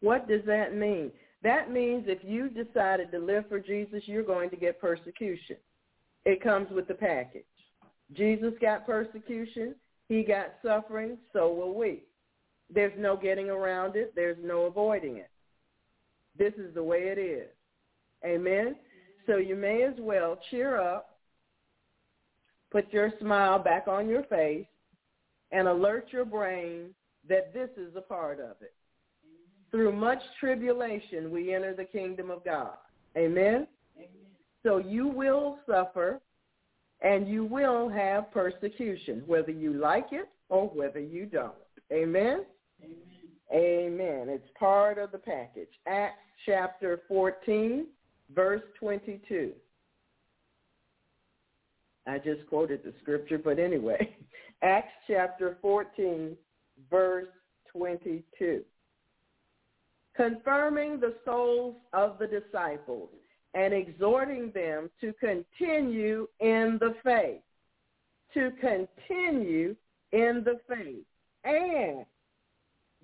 [0.01, 1.11] What does that mean?
[1.43, 5.57] That means if you decided to live for Jesus, you're going to get persecution.
[6.25, 7.45] It comes with the package.
[8.13, 9.75] Jesus got persecution.
[10.09, 11.17] He got suffering.
[11.33, 12.03] So will we.
[12.73, 14.13] There's no getting around it.
[14.15, 15.29] There's no avoiding it.
[16.37, 17.47] This is the way it is.
[18.25, 18.75] Amen?
[19.27, 21.17] So you may as well cheer up,
[22.71, 24.65] put your smile back on your face,
[25.51, 26.89] and alert your brain
[27.29, 28.73] that this is a part of it.
[29.71, 32.77] Through much tribulation, we enter the kingdom of God.
[33.17, 33.67] Amen?
[33.97, 34.07] Amen?
[34.63, 36.21] So you will suffer
[37.01, 41.53] and you will have persecution, whether you like it or whether you don't.
[41.91, 42.45] Amen?
[42.83, 42.97] Amen.
[43.53, 44.29] Amen.
[44.29, 45.69] It's part of the package.
[45.87, 47.87] Acts chapter 14,
[48.33, 49.51] verse 22.
[52.07, 54.15] I just quoted the scripture, but anyway,
[54.61, 56.35] Acts chapter 14,
[56.89, 57.27] verse
[57.71, 58.63] 22.
[60.15, 63.09] Confirming the souls of the disciples
[63.53, 67.41] and exhorting them to continue in the faith.
[68.33, 69.75] To continue
[70.11, 71.05] in the faith.
[71.43, 72.05] And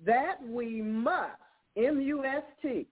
[0.04, 1.32] that we must,
[1.76, 2.86] M-U-S-T,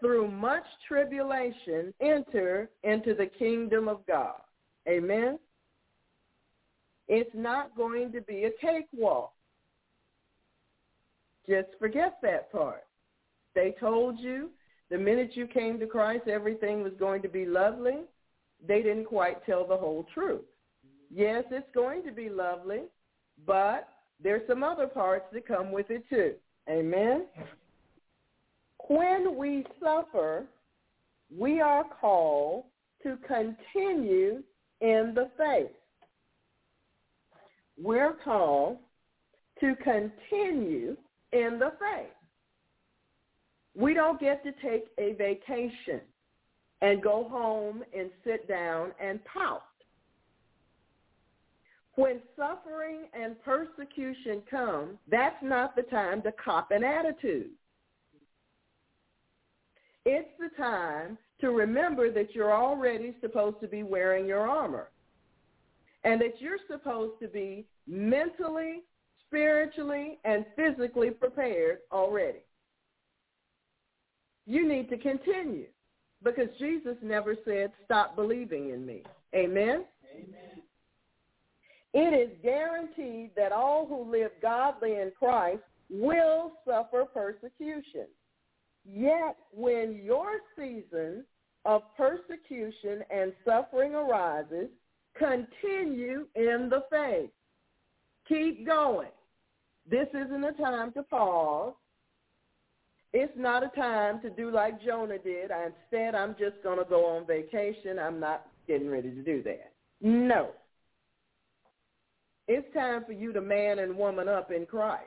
[0.00, 4.40] through much tribulation enter into the kingdom of God.
[4.88, 5.38] Amen?
[7.08, 9.32] It's not going to be a cakewalk.
[11.48, 12.84] Just forget that part.
[13.54, 14.50] They told you
[14.90, 18.00] the minute you came to Christ, everything was going to be lovely.
[18.66, 20.44] They didn't quite tell the whole truth.
[21.10, 22.82] Yes, it's going to be lovely,
[23.46, 23.88] but
[24.22, 26.34] there's some other parts that come with it too.
[26.68, 27.26] Amen?
[28.88, 30.46] When we suffer,
[31.34, 32.64] we are called
[33.02, 34.42] to continue
[34.80, 35.70] in the faith.
[37.80, 38.78] We're called
[39.60, 40.96] to continue
[41.36, 42.08] in the faith.
[43.74, 46.00] We don't get to take a vacation
[46.80, 49.62] and go home and sit down and pout.
[51.94, 57.50] When suffering and persecution come, that's not the time to cop an attitude.
[60.04, 64.88] It's the time to remember that you're already supposed to be wearing your armor
[66.04, 68.82] and that you're supposed to be mentally,
[69.36, 72.38] spiritually, and physically prepared already.
[74.46, 75.66] You need to continue
[76.22, 79.02] because Jesus never said, stop believing in me.
[79.34, 79.84] Amen?
[80.14, 80.62] Amen.
[81.92, 88.06] It is guaranteed that all who live godly in Christ will suffer persecution.
[88.88, 91.24] Yet when your season
[91.66, 94.68] of persecution and suffering arises,
[95.18, 97.30] continue in the faith.
[98.28, 99.08] Keep going.
[99.88, 101.74] This isn't a time to pause.
[103.12, 105.50] It's not a time to do like Jonah did.
[105.50, 107.98] Instead, I'm just going to go on vacation.
[107.98, 109.72] I'm not getting ready to do that.
[110.00, 110.50] No.
[112.48, 115.04] It's time for you to man and woman up in Christ.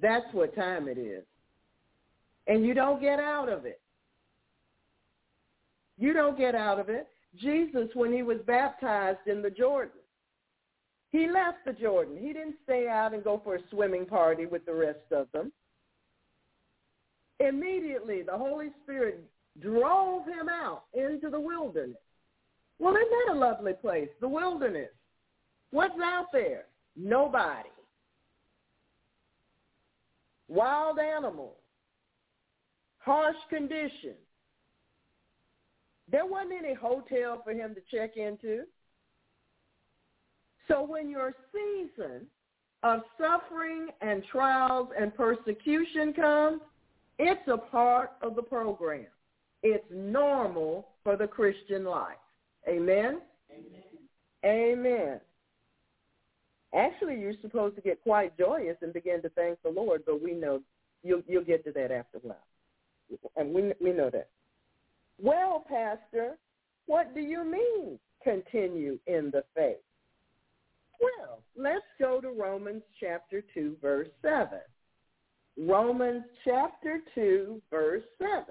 [0.00, 1.24] That's what time it is.
[2.46, 3.80] And you don't get out of it.
[5.96, 7.08] You don't get out of it.
[7.40, 10.00] Jesus, when he was baptized in the Jordan,
[11.14, 12.16] he left the Jordan.
[12.20, 15.52] He didn't stay out and go for a swimming party with the rest of them.
[17.38, 19.22] Immediately, the Holy Spirit
[19.60, 21.98] drove him out into the wilderness.
[22.80, 24.90] Well, isn't that a lovely place, the wilderness?
[25.70, 26.64] What's out there?
[26.96, 27.68] Nobody.
[30.48, 31.54] Wild animals.
[32.98, 34.18] Harsh conditions.
[36.10, 38.64] There wasn't any hotel for him to check into.
[40.68, 42.26] So when your season
[42.82, 46.60] of suffering and trials and persecution comes,
[47.18, 49.06] it's a part of the program.
[49.62, 52.16] It's normal for the Christian life.
[52.68, 53.20] Amen?
[53.50, 53.82] Amen.
[54.44, 55.20] Amen.
[56.74, 60.32] Actually, you're supposed to get quite joyous and begin to thank the Lord, but we
[60.32, 60.60] know
[61.02, 62.36] you'll, you'll get to that after a while.
[63.36, 64.28] And we, we know that.
[65.22, 66.36] Well, Pastor,
[66.86, 69.76] what do you mean continue in the faith?
[71.04, 74.58] Well, let's go to Romans chapter 2, verse 7.
[75.58, 78.44] Romans chapter 2, verse 7.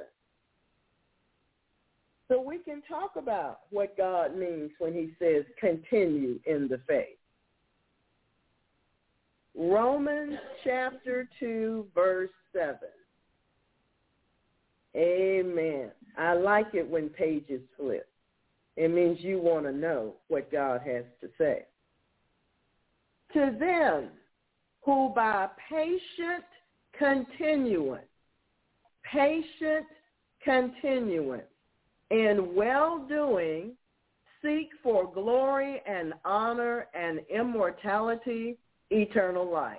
[2.27, 7.17] So we can talk about what God means when he says continue in the faith.
[9.55, 12.77] Romans chapter 2, verse 7.
[14.95, 15.91] Amen.
[16.17, 18.07] I like it when pages flip.
[18.75, 21.65] It means you want to know what God has to say.
[23.33, 24.09] To them
[24.83, 26.43] who by patient
[26.97, 28.05] continuance,
[29.11, 29.85] patient
[30.43, 31.43] continuance
[32.11, 33.71] in well-doing
[34.41, 38.57] seek for glory and honor and immortality,
[38.91, 39.77] eternal life.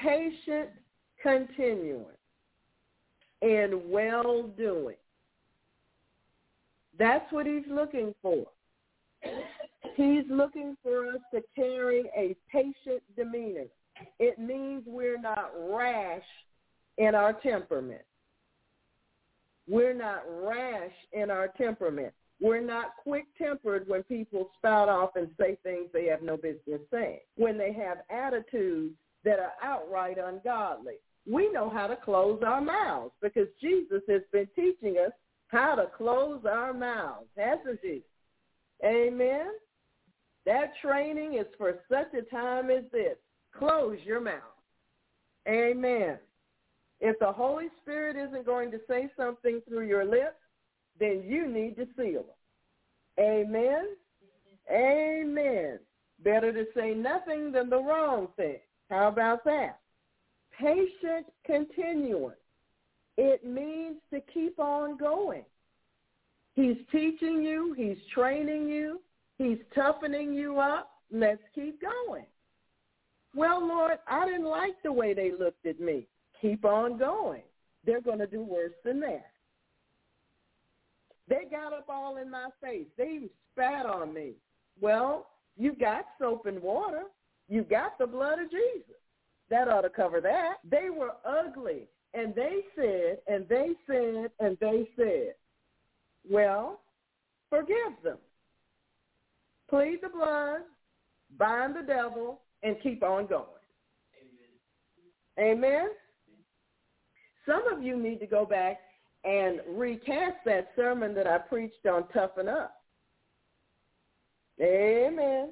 [0.00, 0.70] Patient
[1.20, 2.16] continuance
[3.42, 4.96] in well-doing.
[6.98, 8.46] That's what he's looking for.
[9.98, 13.64] He's looking for us to carry a patient demeanor.
[14.20, 16.22] It means we're not rash
[16.98, 18.02] in our temperament.
[19.68, 22.14] We're not rash in our temperament.
[22.40, 27.18] We're not quick-tempered when people spout off and say things they have no business saying,
[27.34, 28.94] when they have attitudes
[29.24, 30.94] that are outright ungodly.
[31.28, 35.10] We know how to close our mouths because Jesus has been teaching us
[35.48, 38.02] how to close our mouths, hasn't he?
[38.84, 39.48] Amen.
[40.48, 43.18] That training is for such a time as this.
[43.54, 44.40] Close your mouth.
[45.46, 46.16] Amen.
[47.00, 50.40] If the Holy Spirit isn't going to say something through your lips,
[50.98, 53.20] then you need to seal them.
[53.20, 53.88] Amen.
[54.72, 55.80] Amen.
[56.24, 58.60] Better to say nothing than the wrong thing.
[58.88, 59.80] How about that?
[60.58, 62.36] Patient continuance.
[63.18, 65.44] It means to keep on going.
[66.54, 67.74] He's teaching you.
[67.76, 69.02] He's training you.
[69.38, 70.90] He's toughening you up.
[71.10, 72.26] Let's keep going.
[73.34, 76.06] Well, Lord, I didn't like the way they looked at me.
[76.42, 77.42] Keep on going.
[77.84, 79.30] They're going to do worse than that.
[81.28, 82.86] They got up all in my face.
[82.96, 84.32] They even spat on me.
[84.80, 87.04] Well, you got soap and water.
[87.48, 88.96] You got the blood of Jesus.
[89.50, 90.56] That ought to cover that.
[90.68, 91.88] They were ugly.
[92.14, 95.34] And they said, and they said, and they said,
[96.28, 96.80] well,
[97.50, 98.18] forgive them.
[99.68, 100.60] Plead the blood,
[101.38, 103.44] bind the devil, and keep on going.
[105.38, 105.56] Amen.
[105.58, 105.88] Amen?
[107.46, 108.78] Some of you need to go back
[109.24, 112.74] and recast that sermon that I preached on Toughen Up.
[114.60, 115.50] Amen.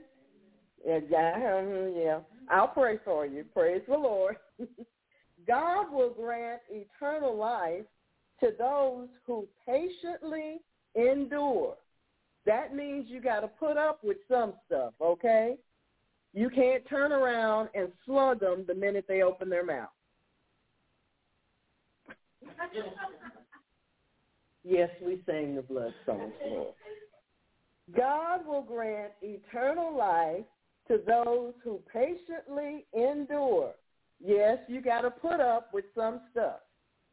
[0.85, 2.19] Yeah, yeah.
[2.51, 3.45] I'll pray for you.
[3.53, 4.37] Praise the Lord.
[5.47, 7.85] God will grant eternal life
[8.41, 10.61] to those who patiently
[10.95, 11.77] endure.
[12.47, 15.57] That means you got to put up with some stuff, okay?
[16.33, 19.89] You can't turn around and slug them the minute they open their mouth.
[24.65, 26.75] yes, we sang the blood songs, Lord.
[27.97, 30.45] God will grant eternal life
[30.89, 33.73] to those who patiently endure.
[34.25, 36.61] Yes, you got to put up with some stuff.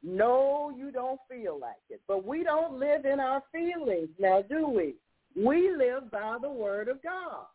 [0.03, 2.01] No, you don't feel like it.
[2.07, 4.95] But we don't live in our feelings now, do we?
[5.35, 7.45] We live by the word of God.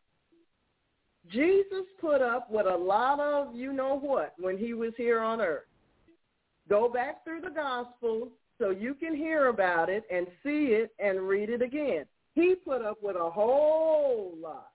[1.30, 5.40] Jesus put up with a lot of you know what when he was here on
[5.40, 5.66] earth.
[6.68, 11.28] Go back through the Gospels so you can hear about it and see it and
[11.28, 12.04] read it again.
[12.34, 14.70] He put up with a whole lot.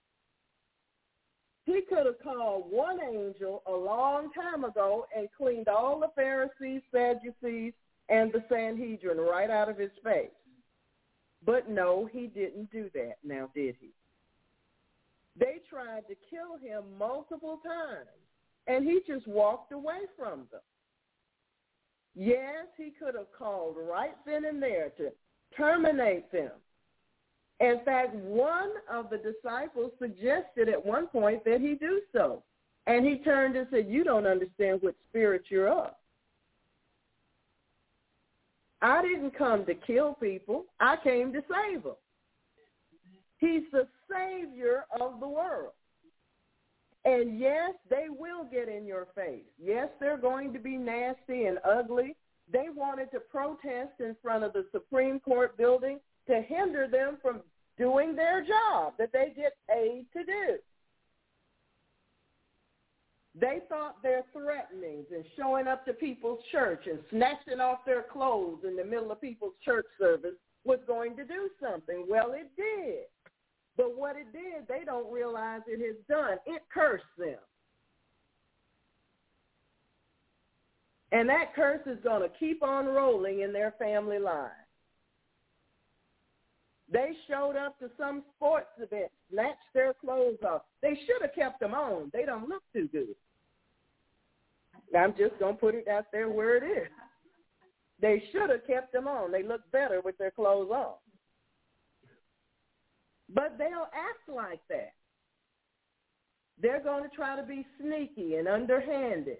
[1.66, 6.82] He could have called one angel a long time ago and cleaned all the Pharisees,
[6.92, 7.72] Sadducees,
[8.08, 10.28] and the Sanhedrin right out of his face.
[11.44, 13.90] But no, he didn't do that now, did he?
[15.36, 18.08] They tried to kill him multiple times,
[18.66, 20.60] and he just walked away from them.
[22.14, 25.10] Yes, he could have called right then and there to
[25.56, 26.52] terminate them.
[27.60, 32.42] In fact, one of the disciples suggested at one point that he do so.
[32.86, 35.94] And he turned and said, you don't understand what spirit you're of.
[38.84, 40.66] I didn't come to kill people.
[40.78, 41.94] I came to save them.
[43.38, 45.72] He's the Savior of the world.
[47.06, 49.44] And yes, they will get in your face.
[49.58, 52.14] Yes, they're going to be nasty and ugly.
[52.52, 57.40] They wanted to protest in front of the Supreme Court building to hinder them from
[57.78, 60.58] doing their job that they get paid to do.
[63.38, 68.60] They thought their threatenings and showing up to people's church and snatching off their clothes
[68.66, 72.06] in the middle of people's church service was going to do something.
[72.08, 73.06] Well, it did.
[73.76, 76.38] But what it did, they don't realize it has done.
[76.46, 77.38] It cursed them.
[81.10, 84.50] And that curse is going to keep on rolling in their family line.
[86.94, 90.62] They showed up to some sports event, snatched their clothes off.
[90.80, 92.08] They should have kept them on.
[92.12, 93.16] They don't look too good.
[94.96, 96.88] I'm just going to put it out there where it is.
[98.00, 99.32] They should have kept them on.
[99.32, 100.94] They look better with their clothes on.
[103.34, 104.92] But they'll act like that.
[106.62, 109.38] They're going to try to be sneaky and underhanded.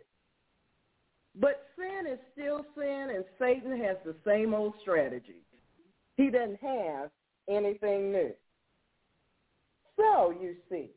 [1.36, 5.42] But sin is still sin, and Satan has the same old strategy.
[6.16, 7.10] He doesn't have
[7.48, 8.32] anything new.
[9.96, 10.90] So, you see,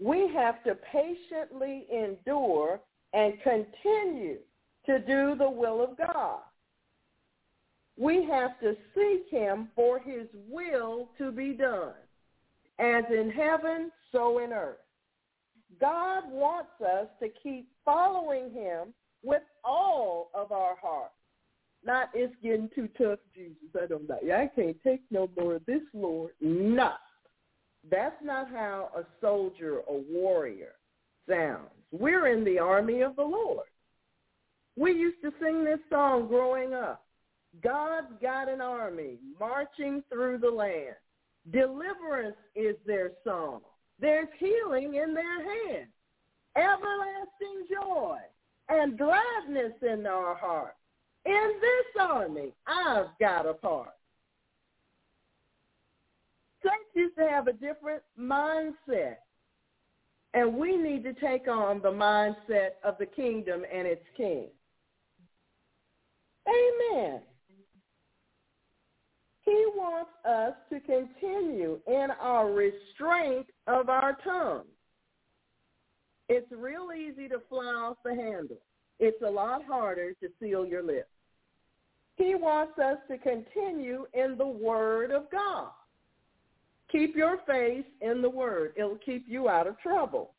[0.00, 2.80] we have to patiently endure
[3.12, 4.38] and continue
[4.86, 6.40] to do the will of God.
[7.98, 11.92] We have to seek him for his will to be done,
[12.78, 14.78] as in heaven, so in earth.
[15.80, 21.12] God wants us to keep following him with all of our heart.
[21.84, 23.56] Not it's getting too tough, Jesus.
[23.80, 24.18] I don't know.
[24.34, 26.32] I can't take no more of this, Lord.
[26.40, 26.92] No.
[27.90, 30.74] That's not how a soldier, a warrior
[31.28, 31.70] sounds.
[31.92, 33.66] We're in the army of the Lord.
[34.76, 37.04] We used to sing this song growing up.
[37.62, 40.94] God's got an army marching through the land.
[41.50, 43.60] Deliverance is their song.
[43.98, 45.90] There's healing in their hands,
[46.56, 48.18] everlasting joy,
[48.68, 50.76] and gladness in our hearts.
[51.26, 53.90] In this army, I've got a part.
[56.62, 59.16] Saints used to have a different mindset.
[60.32, 64.46] And we need to take on the mindset of the kingdom and its king.
[66.48, 67.20] Amen.
[69.42, 74.64] He wants us to continue in our restraint of our tongue.
[76.28, 78.60] It's real easy to fly off the handle.
[79.00, 81.08] It's a lot harder to seal your lips.
[82.16, 85.70] He wants us to continue in the Word of God.
[86.92, 88.74] Keep your face in the Word.
[88.76, 90.34] It'll keep you out of trouble.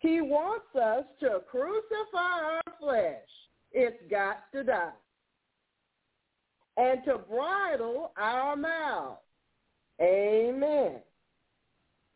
[0.00, 1.80] He wants us to crucify
[2.14, 3.26] our flesh.
[3.72, 4.90] It's got to die
[6.76, 9.20] and to bridle our mouths.
[10.00, 10.96] Amen.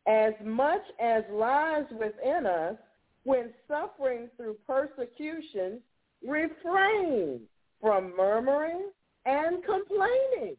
[0.07, 2.77] As much as lies within us,
[3.25, 5.81] when suffering through persecution,
[6.27, 7.41] refrain
[7.81, 8.91] from murmuring
[9.27, 10.57] and complaining.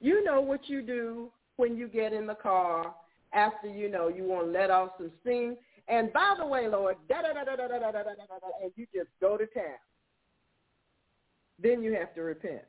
[0.00, 2.94] You know what you do when you get in the car
[3.32, 5.56] after you know you want to let off some steam.
[5.88, 8.48] And by the way, Lord, da da da da da da da da da da,
[8.62, 9.78] and you just go to town
[11.58, 12.62] then you have to repent.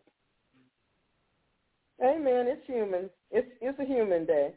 [2.04, 2.46] Amen.
[2.48, 3.10] It's human.
[3.32, 4.54] It's it's a human day.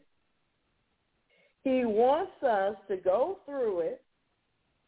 [1.69, 4.01] He wants us to go through it,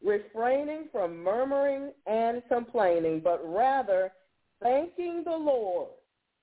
[0.04, 4.12] refraining from murmuring and complaining, but rather
[4.64, 5.90] thanking the Lord,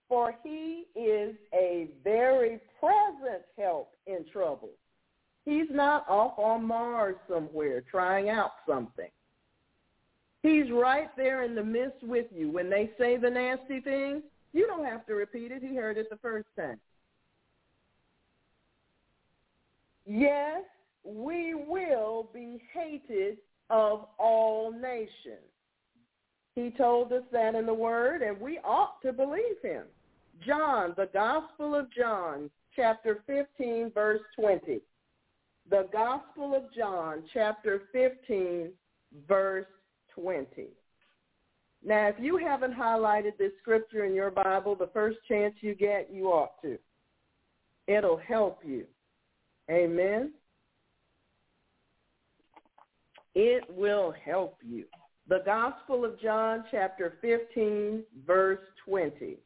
[0.08, 4.70] for he is a very present help in trouble.
[5.44, 9.10] He's not off on Mars somewhere trying out something.
[10.44, 12.48] He's right there in the midst with you.
[12.48, 14.22] When they say the nasty things,
[14.52, 15.64] you don't have to repeat it.
[15.64, 16.78] He heard it the first time.
[20.08, 20.62] Yes,
[21.04, 23.36] we will be hated
[23.68, 25.44] of all nations.
[26.54, 29.84] He told us that in the Word, and we ought to believe him.
[30.46, 34.80] John, the Gospel of John, chapter 15, verse 20.
[35.70, 38.70] The Gospel of John, chapter 15,
[39.28, 39.66] verse
[40.14, 40.68] 20.
[41.84, 46.08] Now, if you haven't highlighted this scripture in your Bible, the first chance you get,
[46.10, 46.78] you ought to.
[47.86, 48.86] It'll help you.
[49.70, 50.32] Amen.
[53.34, 54.84] It will help you.
[55.28, 59.36] The Gospel of John, chapter 15, verse 20.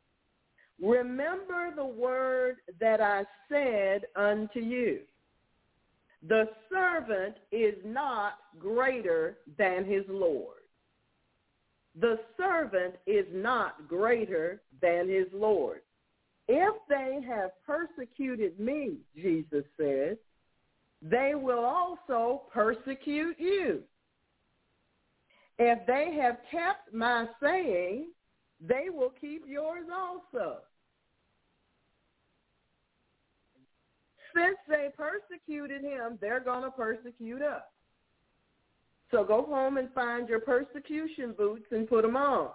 [0.81, 5.01] Remember the word that I said unto you.
[6.29, 10.63] The servant is not greater than his Lord
[12.01, 15.83] the servant is not greater than his Lord.
[16.55, 20.19] If they have persecuted me, Jesus says,
[21.01, 23.81] they will also persecute you.
[25.59, 28.09] If they have kept my saying,
[28.61, 30.59] they will keep yours also.
[34.37, 37.63] Since they persecuted him, they're going to persecute us.
[39.11, 42.51] So go home and find your persecution boots and put them on.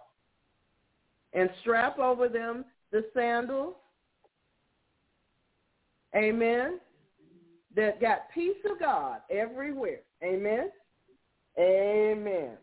[1.33, 3.73] And strap over them the sandals.
[6.15, 6.79] Amen.
[7.75, 9.99] That got peace of God everywhere.
[10.23, 10.71] Amen.
[11.59, 12.57] Amen.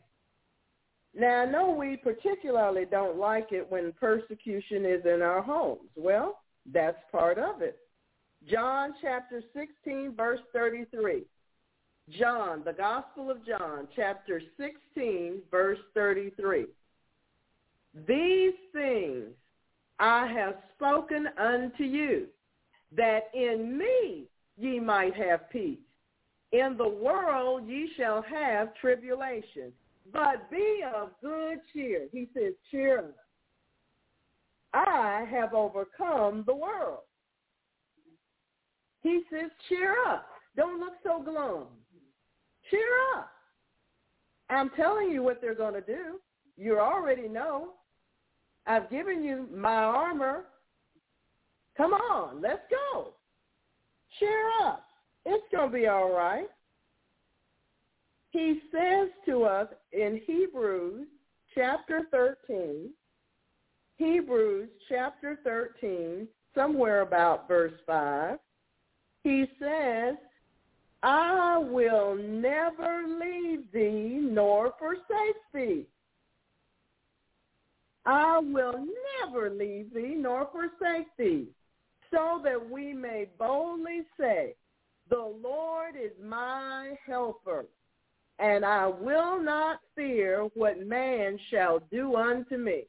[1.16, 5.88] Now, I know we particularly don't like it when persecution is in our homes.
[5.96, 6.40] Well,
[6.72, 7.78] that's part of it.
[8.50, 11.24] John chapter 16, verse 33.
[12.18, 16.66] John, the Gospel of John, chapter 16, verse 33.
[18.06, 19.28] These things
[19.98, 22.26] I have spoken unto you,
[22.96, 24.24] that in me
[24.56, 25.78] ye might have peace.
[26.52, 29.72] In the world ye shall have tribulation,
[30.12, 32.06] but be of good cheer.
[32.12, 33.16] He says, cheer up.
[34.72, 37.00] I have overcome the world.
[39.02, 40.26] He says, cheer up.
[40.56, 41.66] Don't look so glum.
[42.70, 43.30] Cheer up.
[44.50, 46.20] I'm telling you what they're going to do.
[46.56, 47.70] You already know.
[48.66, 50.44] I've given you my armor.
[51.76, 53.14] Come on, let's go.
[54.18, 54.86] Cheer up.
[55.26, 56.48] It's going to be all right.
[58.30, 61.06] He says to us in Hebrews
[61.54, 62.90] chapter 13,
[63.96, 68.38] Hebrews chapter 13, somewhere about verse 5,
[69.22, 70.16] he says,
[71.02, 75.86] I will never leave thee nor forsake thee.
[78.06, 78.86] I will
[79.22, 81.48] never leave thee nor forsake thee,
[82.14, 84.54] so that we may boldly say,
[85.10, 87.66] the Lord is my helper,
[88.38, 92.84] and I will not fear what man shall do unto me.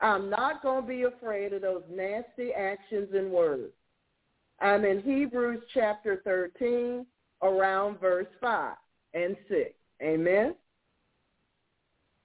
[0.00, 3.72] I'm not going to be afraid of those nasty actions and words.
[4.60, 7.04] I'm in Hebrews chapter 13,
[7.42, 8.74] around verse 5
[9.14, 9.70] and 6.
[10.02, 10.54] Amen?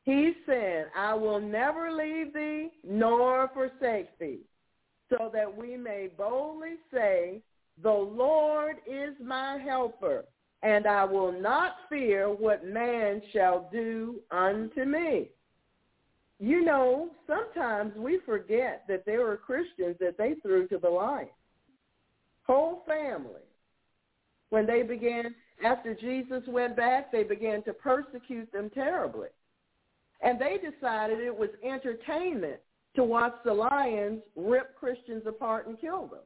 [0.04, 4.42] He said, I will never leave thee nor forsake thee,
[5.10, 7.42] so that we may boldly say,
[7.82, 10.26] the Lord is my helper,
[10.62, 15.30] and I will not fear what man shall do unto me.
[16.40, 21.30] You know, sometimes we forget that there were Christians that they threw to the lion
[22.44, 23.42] whole family.
[24.50, 25.34] When they began,
[25.66, 29.30] after Jesus went back, they began to persecute them terribly.
[30.22, 32.60] And they decided it was entertainment
[32.96, 36.20] to watch the lions rip Christians apart and kill them.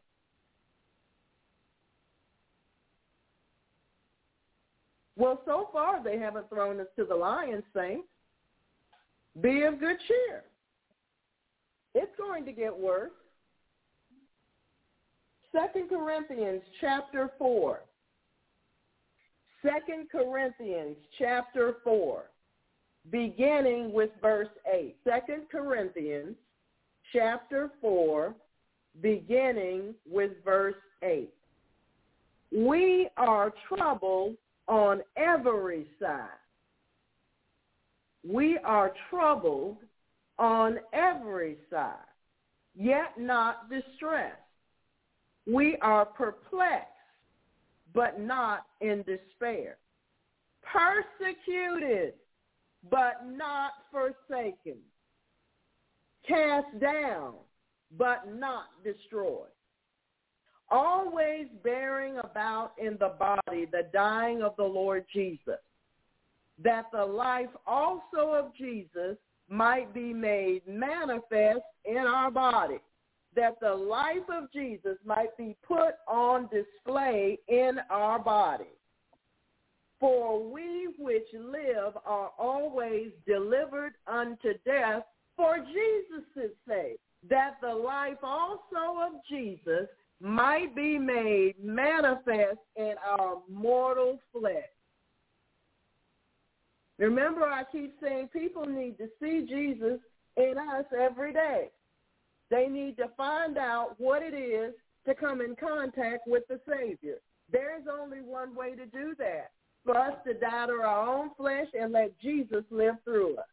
[5.15, 8.07] Well, so far they haven't thrown us to the lions, saints.
[9.41, 10.43] Be of good cheer.
[11.95, 13.11] It's going to get worse.
[15.51, 17.82] Second Corinthians chapter 4.
[19.63, 22.24] Second Corinthians chapter 4,
[23.11, 24.95] beginning with verse 8.
[25.03, 26.36] Second Corinthians
[27.14, 28.36] chapter 4,
[29.01, 31.30] beginning with verse 8.
[32.51, 34.36] We are troubled
[34.68, 36.28] on every side.
[38.28, 39.78] We are troubled
[40.39, 41.95] on every side,
[42.76, 44.41] yet not distressed
[45.47, 46.88] we are perplexed,
[47.93, 49.78] but not in despair.
[50.62, 52.16] Persecuted,
[52.91, 54.78] but not forsaken.
[56.28, 57.36] Cast down,
[57.97, 59.51] but not destroyed.
[60.69, 65.61] Always bearing about in the body the dying of the Lord Jesus,
[66.61, 69.15] that the life also of Jesus
[69.49, 72.80] might be made manifest in our body
[73.38, 78.65] that the life of Jesus might be put on display in our body.
[79.99, 85.03] For we which live are always delivered unto death
[85.38, 89.88] for Jesus' sake, that the life also of Jesus
[90.19, 94.55] might be made manifest in our mortal flesh.
[96.97, 99.99] Remember, I keep saying people need to see Jesus
[100.35, 101.69] in us every day.
[102.49, 104.73] They need to find out what it is
[105.05, 107.17] to come in contact with the Savior.
[107.51, 109.51] There's only one way to do that,
[109.85, 113.45] for us to die to our own flesh and let Jesus live through us.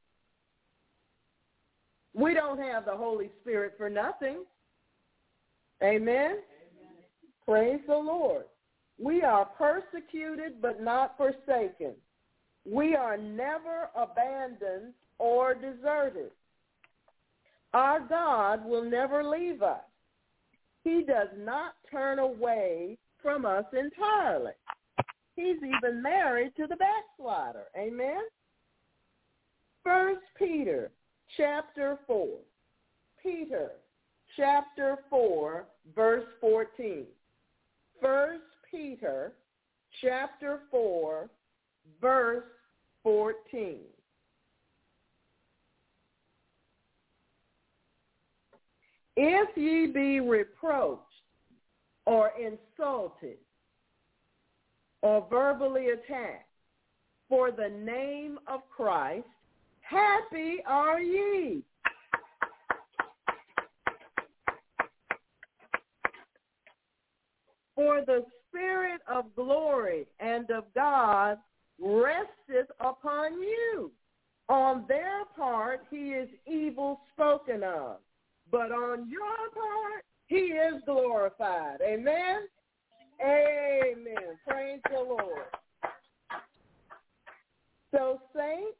[2.14, 4.44] We don't have the Holy Spirit for nothing.
[5.82, 6.36] Amen?
[7.46, 8.44] Praise the Lord.
[8.98, 11.94] We are persecuted but not forsaken.
[12.64, 16.30] We are never abandoned or deserted.
[17.74, 19.82] Our God will never leave us.
[20.84, 24.52] He does not turn away from us entirely.
[25.34, 27.64] He's even married to the backslider.
[27.76, 28.20] Amen?
[29.82, 30.90] First Peter
[31.36, 32.28] chapter 4.
[33.22, 33.70] Peter
[34.36, 37.04] chapter 4, verse 14.
[38.00, 39.32] First Peter
[40.02, 41.28] chapter 4,
[42.00, 42.44] verse
[43.02, 43.78] 14.
[49.16, 51.00] If ye be reproached
[52.04, 53.38] or insulted
[55.02, 56.48] or verbally attacked
[57.28, 59.26] for the name of Christ,
[59.88, 61.62] happy are ye.
[67.74, 71.38] For the Spirit of glory and of God
[71.80, 73.90] resteth upon you.
[74.48, 77.96] On their part he is evil spoken of,
[78.50, 81.78] but on your part he is glorified.
[81.82, 82.46] Amen?
[83.20, 84.38] Amen.
[84.46, 85.46] Praise the Lord.
[87.90, 88.76] So, saints,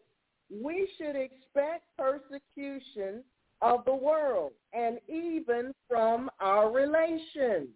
[0.62, 3.22] we should expect persecution
[3.62, 7.68] of the world and even from our relations,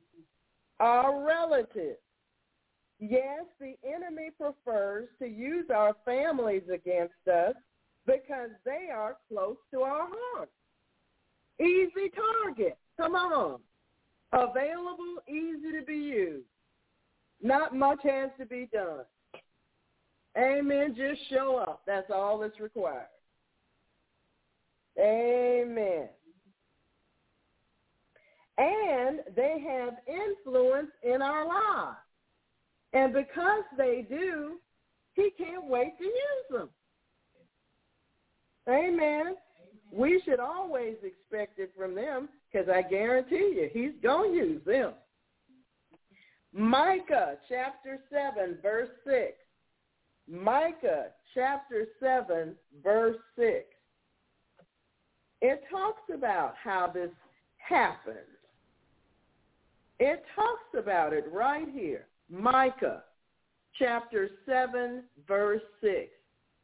[0.80, 1.98] our relatives.
[3.00, 7.54] Yes, the enemy prefers to use our families against us
[8.06, 10.50] because they are close to our heart.
[11.60, 12.10] Easy
[12.44, 12.76] target.
[12.96, 13.60] Come on.
[14.32, 16.44] Available, easy to be used.
[17.40, 19.04] Not much has to be done.
[20.36, 20.94] Amen.
[20.96, 21.82] Just show up.
[21.86, 23.06] That's all that's required.
[24.98, 26.08] Amen.
[28.58, 31.96] And they have influence in our lives.
[32.92, 34.56] And because they do,
[35.14, 36.14] he can't wait to use
[36.50, 36.68] them.
[38.68, 39.36] Amen.
[39.92, 44.64] We should always expect it from them because I guarantee you he's going to use
[44.66, 44.92] them.
[46.52, 49.32] Micah chapter 7, verse 6.
[50.30, 53.64] Micah chapter 7, verse 6.
[55.40, 57.10] It talks about how this
[57.56, 58.18] happens.
[59.98, 62.06] It talks about it right here.
[62.30, 63.04] Micah
[63.78, 66.08] chapter 7, verse 6.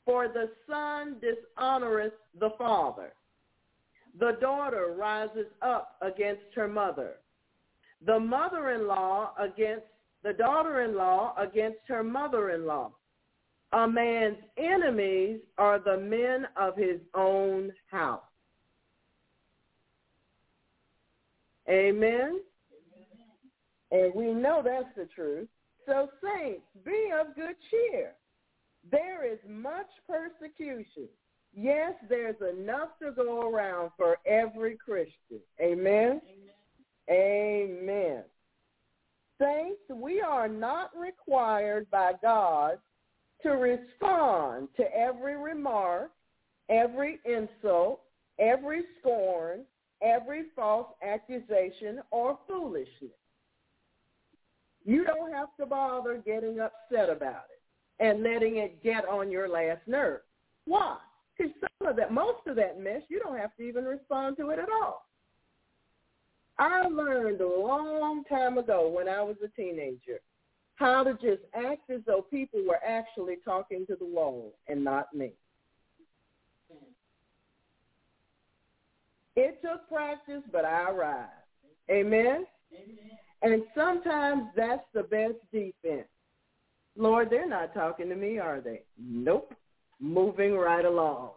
[0.04, 3.12] For the son dishonoreth the father.
[4.18, 7.14] The daughter rises up against her mother.
[8.04, 9.86] The mother-in-law against
[10.22, 12.92] the daughter-in-law against her mother-in-law.
[13.74, 18.20] A man's enemies are the men of his own house.
[21.68, 22.40] Amen.
[23.90, 25.48] And we know that's the truth.
[25.86, 28.12] So saints, be of good cheer.
[28.92, 31.08] There is much persecution.
[31.52, 35.40] Yes, there's enough to go around for every Christian.
[35.60, 36.20] Amen?
[37.10, 37.80] Amen.
[37.90, 38.22] Amen.
[39.40, 42.78] Saints, we are not required by God
[43.44, 46.10] to respond to every remark,
[46.68, 48.00] every insult,
[48.38, 49.60] every scorn,
[50.02, 53.12] every false accusation or foolishness.
[54.84, 57.62] You don't have to bother getting upset about it
[58.00, 60.20] and letting it get on your last nerve.
[60.64, 60.96] Why?
[61.36, 64.50] Because some of that, most of that mess, you don't have to even respond to
[64.50, 65.06] it at all.
[66.58, 70.20] I learned a long time ago when I was a teenager
[70.76, 75.14] how to just act as though people were actually talking to the wall and not
[75.14, 75.32] me.
[79.36, 81.30] It took practice, but I arrived.
[81.90, 82.46] Amen?
[82.72, 83.10] Amen.
[83.42, 86.08] And sometimes that's the best defense.
[86.96, 88.82] Lord, they're not talking to me, are they?
[88.98, 89.52] Nope.
[90.00, 91.30] Moving right along.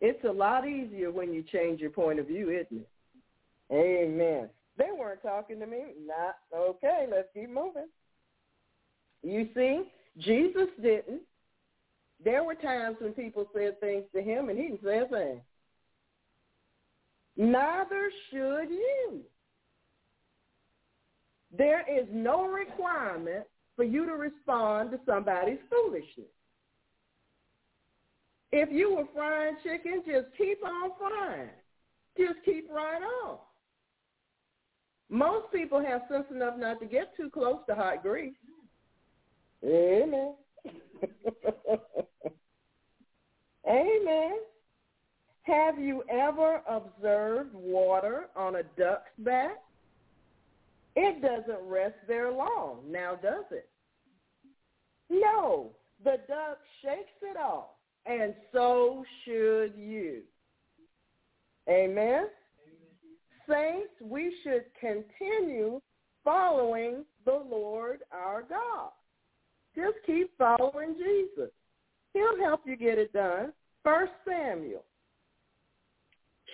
[0.00, 2.88] It's a lot easier when you change your point of view, isn't it?
[3.72, 4.48] Amen.
[4.76, 5.82] They weren't talking to me.
[6.06, 7.06] Not okay.
[7.10, 7.88] Let's keep moving.
[9.22, 9.82] You see,
[10.18, 11.22] Jesus didn't.
[12.22, 15.40] There were times when people said things to him and he didn't say a thing.
[17.36, 19.20] Neither should you.
[21.56, 23.44] There is no requirement
[23.76, 26.26] for you to respond to somebody's foolishness.
[28.52, 31.50] If you were frying chicken, just keep on frying.
[32.18, 33.38] Just keep right on.
[35.10, 38.32] Most people have sense enough not to get too close to hot grease.
[39.64, 40.34] Amen.
[43.68, 44.38] Amen.
[45.42, 49.58] Have you ever observed water on a duck's back?
[50.94, 53.68] It doesn't rest there long, now does it?
[55.08, 55.70] No,
[56.04, 57.70] the duck shakes it off,
[58.06, 60.22] and so should you.
[61.68, 62.26] Amen?
[63.50, 65.80] Saints, we should continue
[66.24, 68.90] following the Lord our God.
[69.74, 71.50] Just keep following Jesus.
[72.12, 73.52] He'll help you get it done.
[73.82, 74.84] First Samuel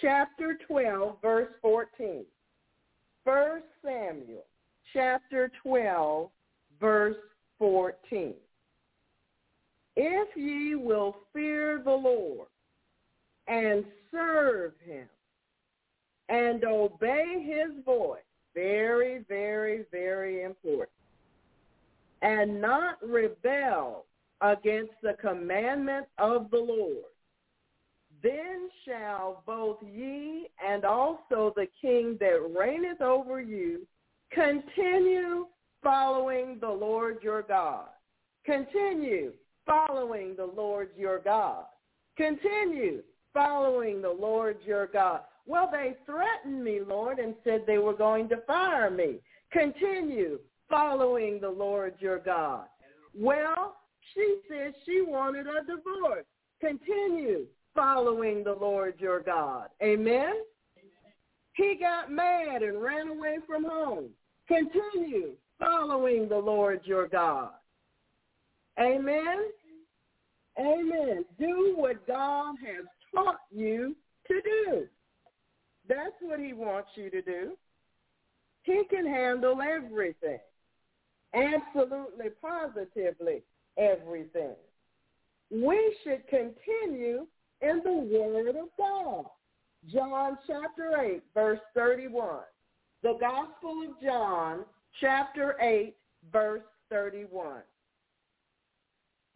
[0.00, 2.24] chapter 12, verse 14.
[3.24, 4.44] First Samuel
[4.92, 6.30] chapter 12,
[6.80, 7.16] verse
[7.58, 8.34] 14.
[9.96, 12.48] If ye will fear the Lord
[13.48, 15.06] and serve him
[16.28, 18.20] and obey his voice,
[18.54, 20.88] very, very, very important,
[22.22, 24.04] and not rebel
[24.40, 27.04] against the commandment of the Lord,
[28.22, 33.86] then shall both ye and also the king that reigneth over you
[34.32, 35.46] continue
[35.82, 37.86] following the Lord your God.
[38.44, 39.32] Continue
[39.64, 41.64] following the Lord your God.
[42.16, 43.02] Continue
[43.32, 45.20] following the Lord your God.
[45.46, 49.20] Well, they threatened me, Lord, and said they were going to fire me.
[49.52, 50.38] Continue
[50.68, 52.66] following the Lord your God.
[53.14, 53.76] Well,
[54.14, 56.26] she said she wanted a divorce.
[56.60, 59.68] Continue following the Lord your God.
[59.82, 60.34] Amen?
[61.54, 64.08] He got mad and ran away from home.
[64.48, 67.50] Continue following the Lord your God.
[68.78, 69.44] Amen?
[70.58, 71.24] Amen.
[71.38, 72.84] Do what God has
[73.14, 73.94] taught you
[74.28, 74.86] to do.
[76.26, 77.52] What he wants you to do.
[78.62, 80.40] He can handle everything.
[81.34, 83.42] Absolutely, positively
[83.78, 84.54] everything.
[85.50, 87.26] We should continue
[87.60, 89.26] in the Word of God.
[89.92, 92.40] John chapter 8, verse 31.
[93.02, 94.64] The Gospel of John
[95.00, 95.94] chapter 8,
[96.32, 97.58] verse 31.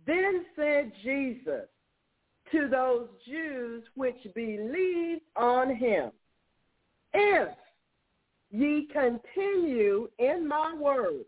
[0.07, 1.69] Then said Jesus
[2.51, 6.11] to those Jews which believed on him,
[7.13, 7.49] If
[8.51, 11.25] ye continue in my word,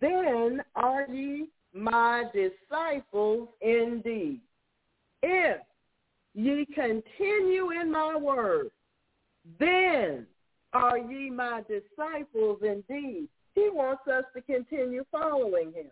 [0.00, 4.40] then are ye my disciples indeed.
[5.22, 5.60] If
[6.34, 8.70] ye continue in my word,
[9.58, 10.26] then
[10.72, 13.28] are ye my disciples indeed.
[13.54, 15.90] He wants us to continue following him.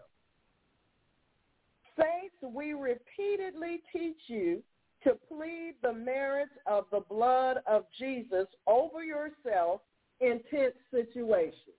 [1.97, 4.63] Saints, we repeatedly teach you
[5.05, 9.81] to plead the merits of the blood of Jesus over yourself
[10.21, 11.77] in tense situations.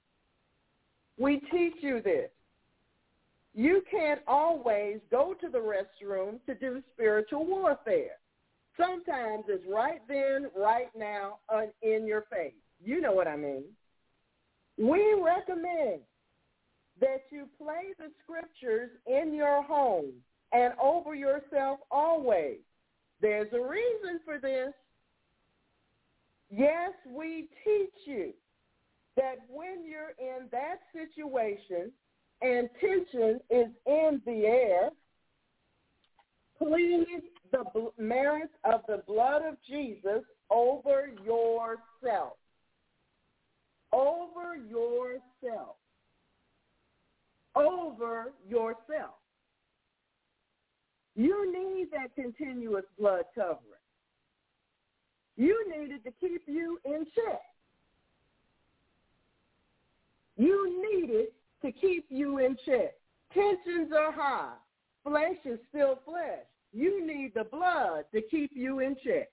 [1.18, 2.30] We teach you this.
[3.56, 8.18] You can't always go to the restroom to do spiritual warfare.
[8.78, 11.38] Sometimes it's right then, right now,
[11.84, 12.54] in your face.
[12.84, 13.64] You know what I mean.
[14.78, 16.02] We recommend
[17.00, 20.12] that you play the scriptures in your home
[20.52, 22.58] and over yourself always.
[23.24, 24.74] There's a reason for this.
[26.52, 28.34] Yes, we teach you
[29.16, 31.90] that when you're in that situation
[32.42, 34.90] and tension is in the air,
[36.58, 37.22] please
[37.54, 37.64] the
[37.98, 42.34] merits of the blood of Jesus over yourself.
[43.94, 45.78] Over yourself.
[47.56, 49.16] Over yourself.
[51.16, 53.60] You need that continuous blood covering.
[55.36, 57.42] You need it to keep you in check.
[60.38, 62.94] You need it to keep you in check.
[63.34, 64.54] Tensions are high.
[65.04, 66.46] Flesh is still flesh.
[66.72, 69.30] You need the blood to keep you in check.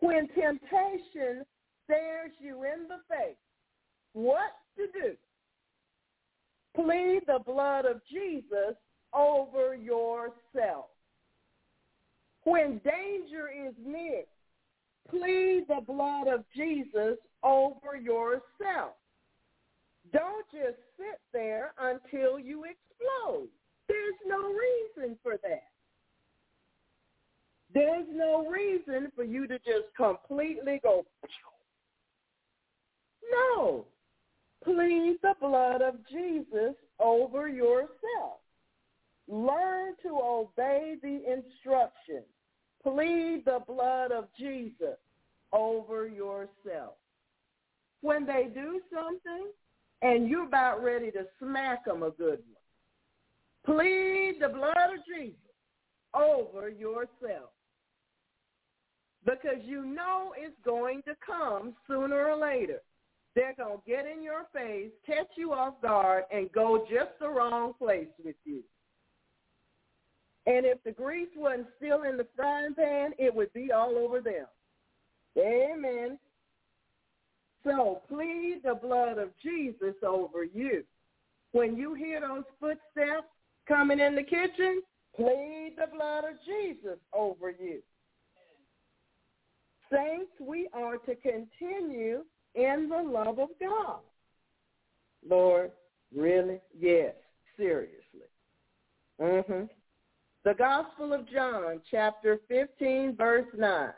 [0.00, 1.44] When temptation
[1.84, 3.36] stares you in the face,
[4.12, 5.14] what to do?
[6.74, 8.76] Plead the blood of Jesus
[9.12, 10.86] over yourself.
[12.44, 14.22] When danger is near,
[15.08, 18.94] plead the blood of Jesus over yourself.
[20.12, 23.48] Don't just sit there until you explode.
[23.88, 25.64] There's no reason for that.
[27.72, 31.04] There's no reason for you to just completely go.
[33.30, 33.84] No.
[34.74, 38.38] Plead the blood of Jesus over yourself.
[39.26, 42.26] Learn to obey the instructions.
[42.82, 44.96] Plead the blood of Jesus
[45.52, 46.94] over yourself.
[48.00, 49.48] When they do something
[50.02, 55.36] and you're about ready to smack them a good one, plead the blood of Jesus
[56.14, 57.50] over yourself.
[59.24, 62.80] Because you know it's going to come sooner or later.
[63.34, 67.28] They're going to get in your face, catch you off guard, and go just the
[67.28, 68.62] wrong place with you.
[70.46, 74.20] And if the grease wasn't still in the frying pan, it would be all over
[74.20, 74.46] them.
[75.38, 76.18] Amen.
[77.62, 80.82] So plead the blood of Jesus over you.
[81.52, 83.28] When you hear those footsteps
[83.68, 84.82] coming in the kitchen,
[85.14, 87.80] plead the blood of Jesus over you.
[89.92, 92.22] Saints, we are to continue
[92.54, 94.00] in the love of God.
[95.28, 95.70] Lord,
[96.14, 96.60] really?
[96.78, 97.14] Yes,
[97.56, 98.00] seriously.
[99.20, 99.64] Mm-hmm.
[100.44, 103.90] The Gospel of John, chapter 15, verse 9.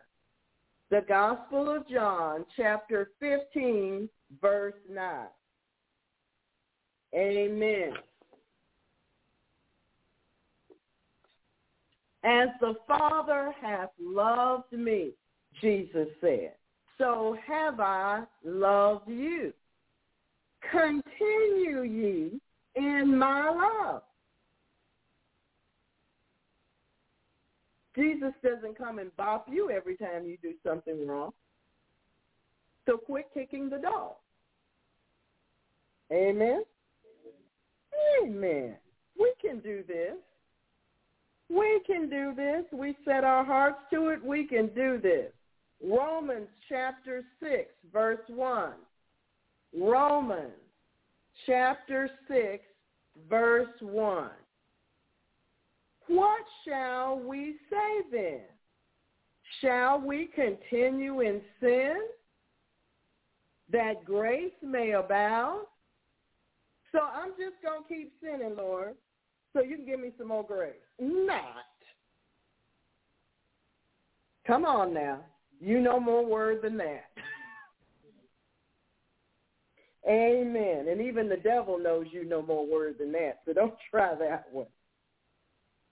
[0.90, 4.08] The Gospel of John, chapter 15,
[4.40, 5.26] verse 9.
[7.14, 7.92] Amen.
[12.24, 15.12] As the Father hath loved me,
[15.60, 16.52] Jesus said,
[16.98, 19.52] so have I loved you.
[20.70, 22.40] Continue ye
[22.76, 24.02] in my love.
[27.94, 31.32] Jesus doesn't come and bop you every time you do something wrong.
[32.86, 34.12] So quit kicking the dog.
[36.10, 36.62] Amen?
[38.22, 38.76] Amen.
[39.18, 40.14] We can do this.
[41.48, 42.64] We can do this.
[42.72, 44.24] We set our hearts to it.
[44.24, 45.32] We can do this.
[45.82, 48.72] Romans chapter 6, verse 1.
[49.78, 50.52] Romans
[51.46, 52.62] chapter 6,
[53.28, 54.30] verse 1.
[56.08, 58.40] What shall we say then?
[59.60, 61.96] Shall we continue in sin
[63.70, 65.66] that grace may abound?
[66.92, 68.94] So I'm just going to keep sinning, Lord,
[69.52, 70.74] so you can give me some more grace.
[71.00, 71.64] Not.
[74.46, 75.20] Come on now.
[75.62, 77.04] You know more word than that.
[80.08, 80.88] Amen.
[80.88, 84.48] And even the devil knows you know more word than that, so don't try that
[84.50, 84.66] one.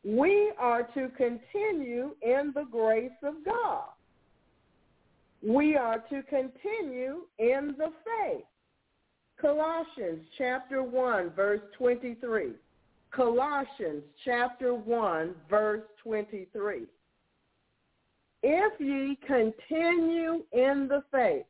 [0.05, 3.85] We are to continue in the grace of God.
[5.41, 8.45] We are to continue in the faith.
[9.41, 12.55] Colossians chapter 1, verse 23.
[13.13, 16.87] Colossians chapter 1, verse 23.
[18.43, 21.45] If ye continue in the faith,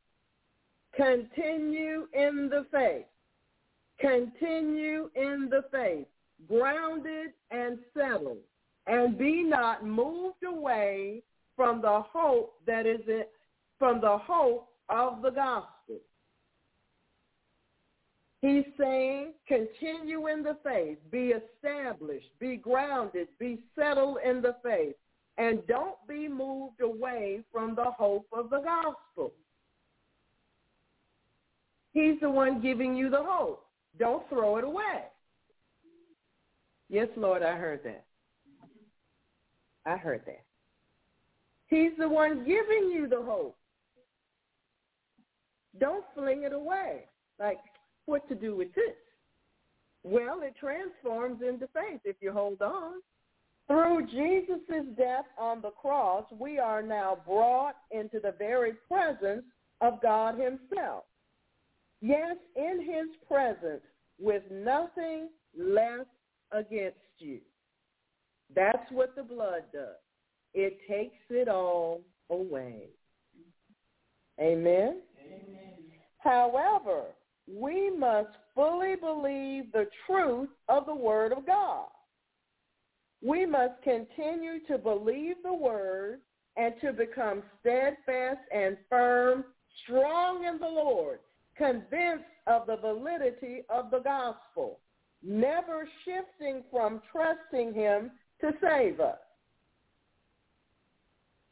[0.95, 3.07] continue in the faith,
[4.01, 6.07] continue in the faith,
[6.49, 8.39] grounded and settled,
[8.87, 11.23] and be not moved away
[11.55, 13.25] from the hope that is in,
[13.79, 16.01] from the hope of the gospel.
[18.43, 24.97] He's saying, continue in the faith, be established, be grounded, be settled in the faith,
[25.41, 29.33] and don't be moved away from the hope of the gospel.
[31.93, 33.65] He's the one giving you the hope.
[33.99, 35.05] Don't throw it away.
[36.91, 38.05] Yes, Lord, I heard that.
[39.87, 40.45] I heard that.
[41.69, 43.57] He's the one giving you the hope.
[45.79, 47.07] Don't fling it away.
[47.39, 47.61] Like,
[48.05, 48.95] what to do with this?
[50.05, 53.01] Well, it transforms into faith if you hold on.
[53.71, 59.45] Through Jesus' death on the cross, we are now brought into the very presence
[59.81, 61.05] of God himself.
[62.01, 63.83] Yes, in his presence
[64.19, 66.11] with nothing left
[66.51, 67.39] against you.
[68.57, 70.01] That's what the blood does.
[70.53, 72.89] It takes it all away.
[74.41, 75.01] Amen?
[75.25, 75.75] Amen.
[76.19, 77.05] However,
[77.47, 81.87] we must fully believe the truth of the Word of God.
[83.23, 86.21] We must continue to believe the Word
[86.57, 89.45] and to become steadfast and firm,
[89.85, 91.21] strong in the Lord,
[91.57, 94.81] convinced of the validity of the gospel
[95.23, 98.11] never shifting from trusting him
[98.41, 99.19] to save us.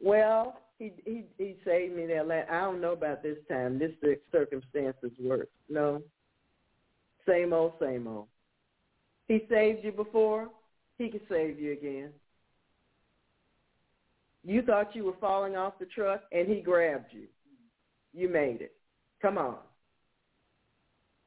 [0.01, 2.51] Well, he he he saved me that last.
[2.51, 3.79] I don't know about this time.
[3.79, 3.93] This
[4.31, 5.49] circumstances worse.
[5.69, 6.03] No.
[7.27, 8.29] Same old, same old.
[9.27, 10.49] He saved you before.
[10.99, 12.11] He can save you again.
[14.45, 17.27] You thought you were falling off the truck, and he grabbed you.
[18.13, 18.75] You made it.
[19.23, 19.57] Come on.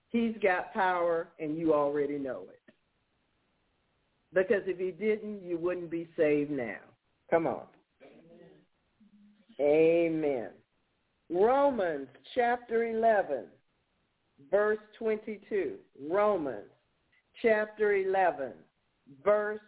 [0.10, 2.60] He's got power and you already know it.
[4.34, 6.80] Because if he didn't, you wouldn't be saved now.
[7.30, 7.64] Come on.
[9.60, 10.50] Amen.
[11.30, 13.46] Romans chapter 11,
[14.50, 15.76] verse 22.
[16.10, 16.66] Romans
[17.42, 18.52] chapter 11,
[19.24, 19.60] verse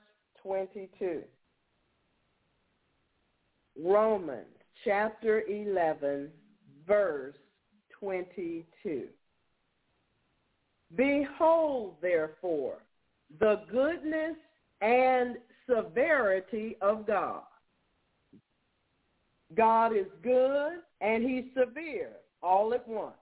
[0.42, 1.22] 22.
[3.82, 4.46] Romans
[4.84, 6.30] chapter 11,
[6.88, 7.36] verse
[8.00, 9.04] 22.
[10.96, 12.78] Behold, therefore,
[13.40, 14.36] the goodness
[14.82, 15.38] and
[15.68, 17.44] severity of God.
[19.56, 23.14] God is good and he's severe all at once.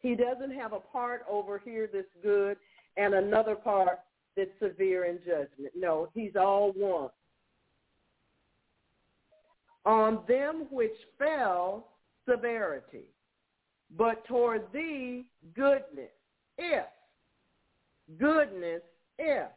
[0.00, 2.56] He doesn't have a part over here that's good
[3.00, 4.00] and another part
[4.36, 5.72] that's severe in judgment.
[5.74, 7.08] No, he's all one.
[9.86, 11.88] On them which fell,
[12.28, 13.06] severity,
[13.96, 15.24] but toward thee,
[15.54, 16.12] goodness,
[16.58, 16.84] if,
[18.18, 18.82] goodness,
[19.18, 19.48] if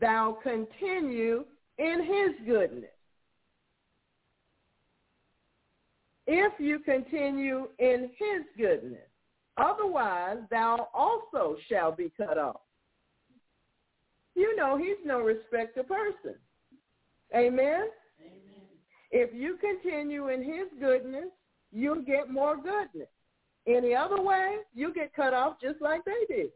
[0.00, 1.44] thou continue
[1.78, 2.90] in his goodness.
[6.26, 9.10] If you continue in his goodness,
[9.56, 12.60] otherwise thou also shall be cut off.
[14.34, 16.34] You know he's no respecter person.
[17.34, 17.88] Amen?
[18.20, 18.64] Amen.
[19.10, 21.30] If you continue in his goodness,
[21.72, 23.08] you'll get more goodness.
[23.66, 26.50] Any other way, you get cut off just like they did.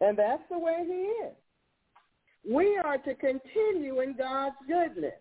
[0.00, 1.34] And that's the way he is.
[2.48, 5.14] We are to continue in God's goodness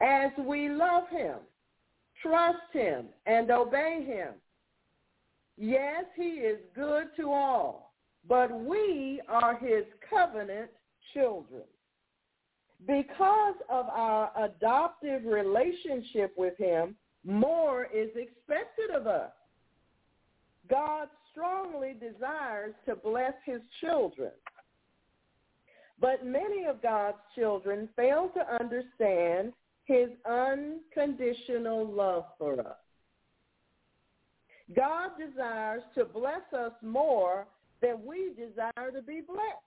[0.00, 1.36] as we love him,
[2.22, 4.28] trust him, and obey him.
[5.62, 7.92] Yes, he is good to all,
[8.26, 10.70] but we are his covenant
[11.12, 11.64] children.
[12.86, 16.96] Because of our adoptive relationship with him,
[17.26, 19.32] more is expected of us.
[20.70, 24.30] God strongly desires to bless his children.
[26.00, 29.52] But many of God's children fail to understand
[29.84, 32.76] his unconditional love for us.
[34.74, 37.46] God desires to bless us more
[37.82, 39.64] than we desire to be blessed.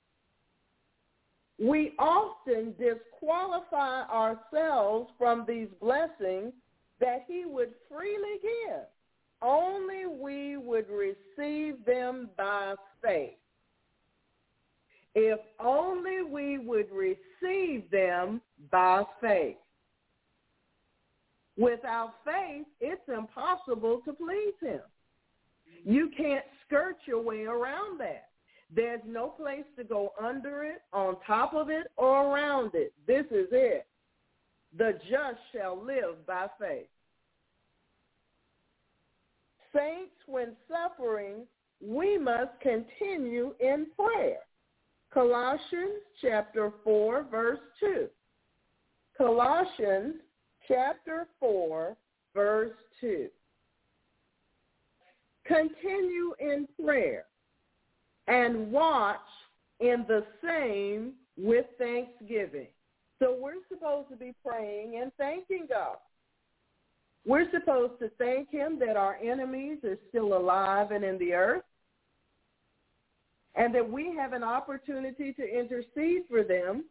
[1.59, 6.53] We often disqualify ourselves from these blessings
[6.99, 8.81] that he would freely give.
[9.41, 13.37] Only we would receive them by faith.
[15.15, 18.41] If only we would receive them
[18.71, 19.57] by faith.
[21.57, 24.81] Without faith, it's impossible to please him.
[25.85, 28.29] You can't skirt your way around that.
[28.75, 32.93] There's no place to go under it, on top of it, or around it.
[33.05, 33.85] This is it.
[34.77, 36.87] The just shall live by faith.
[39.75, 41.45] Saints, when suffering,
[41.81, 44.39] we must continue in prayer.
[45.13, 48.07] Colossians chapter 4, verse 2.
[49.17, 50.15] Colossians
[50.67, 51.95] chapter 4,
[52.33, 52.71] verse
[53.01, 53.27] 2.
[55.45, 57.25] Continue in prayer
[58.27, 59.17] and watch
[59.79, 62.67] in the same with thanksgiving.
[63.19, 65.97] So we're supposed to be praying and thanking God.
[67.25, 71.63] We're supposed to thank him that our enemies are still alive and in the earth
[73.55, 76.85] and that we have an opportunity to intercede for them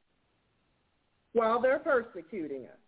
[1.32, 2.78] while they're persecuting us.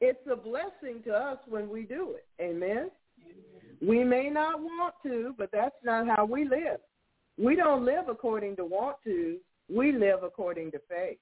[0.00, 2.26] It's a blessing to us when we do it.
[2.42, 2.90] Amen?
[3.80, 6.80] We may not want to, but that's not how we live.
[7.38, 9.38] We don't live according to want to.
[9.68, 11.18] We live according to faith.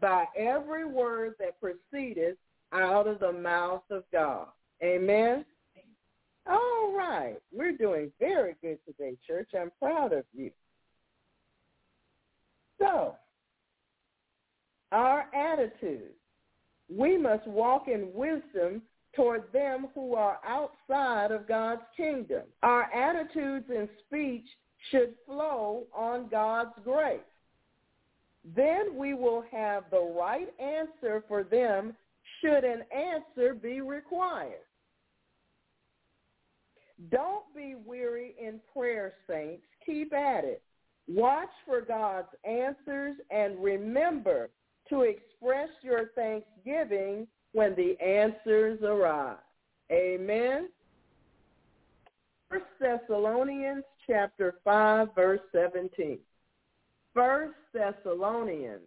[0.00, 2.36] By every word that proceedeth
[2.72, 4.46] out of the mouth of God.
[4.82, 5.44] Amen?
[6.46, 7.36] All right.
[7.52, 9.50] We're doing very good today, church.
[9.58, 10.50] I'm proud of you.
[12.78, 13.16] So,
[14.92, 16.12] our attitude.
[16.88, 18.82] We must walk in wisdom
[19.14, 22.42] toward them who are outside of God's kingdom.
[22.62, 24.44] Our attitudes and speech
[24.90, 27.20] should flow on God's grace.
[28.56, 31.94] Then we will have the right answer for them
[32.40, 34.64] should an answer be required.
[37.10, 39.62] Don't be weary in prayer, saints.
[39.84, 40.62] Keep at it.
[41.08, 44.50] Watch for God's answers and remember
[44.88, 49.38] to express your thanksgiving when the answers arrive.
[49.90, 50.68] Amen.
[52.48, 56.18] First Thessalonians chapter 5 verse 17.
[57.14, 58.82] First Thessalonians.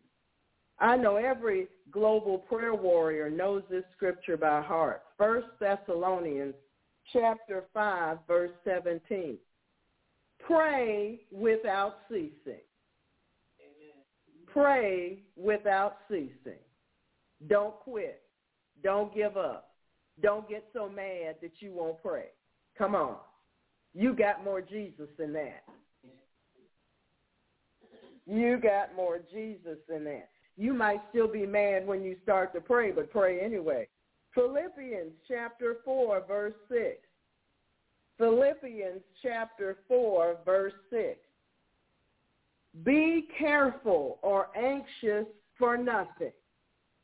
[0.80, 5.04] I know every global prayer warrior knows this scripture by heart.
[5.18, 6.56] First Thessalonians
[7.12, 9.38] chapter 5 verse 17.
[10.46, 12.64] Pray without ceasing.
[13.60, 14.04] Amen.
[14.48, 16.60] Pray without ceasing.
[17.48, 18.23] Don't quit.
[18.84, 19.70] Don't give up.
[20.22, 22.26] Don't get so mad that you won't pray.
[22.78, 23.16] Come on.
[23.96, 25.64] You got more Jesus than that.
[28.26, 30.30] You got more Jesus than that.
[30.56, 33.88] you might still be mad when you start to pray, but pray anyway.
[34.36, 36.98] Philippians chapter 4, verse 6.
[38.18, 41.18] Philippians chapter 4, verse 6.
[42.84, 45.26] Be careful or anxious
[45.58, 46.32] for nothing.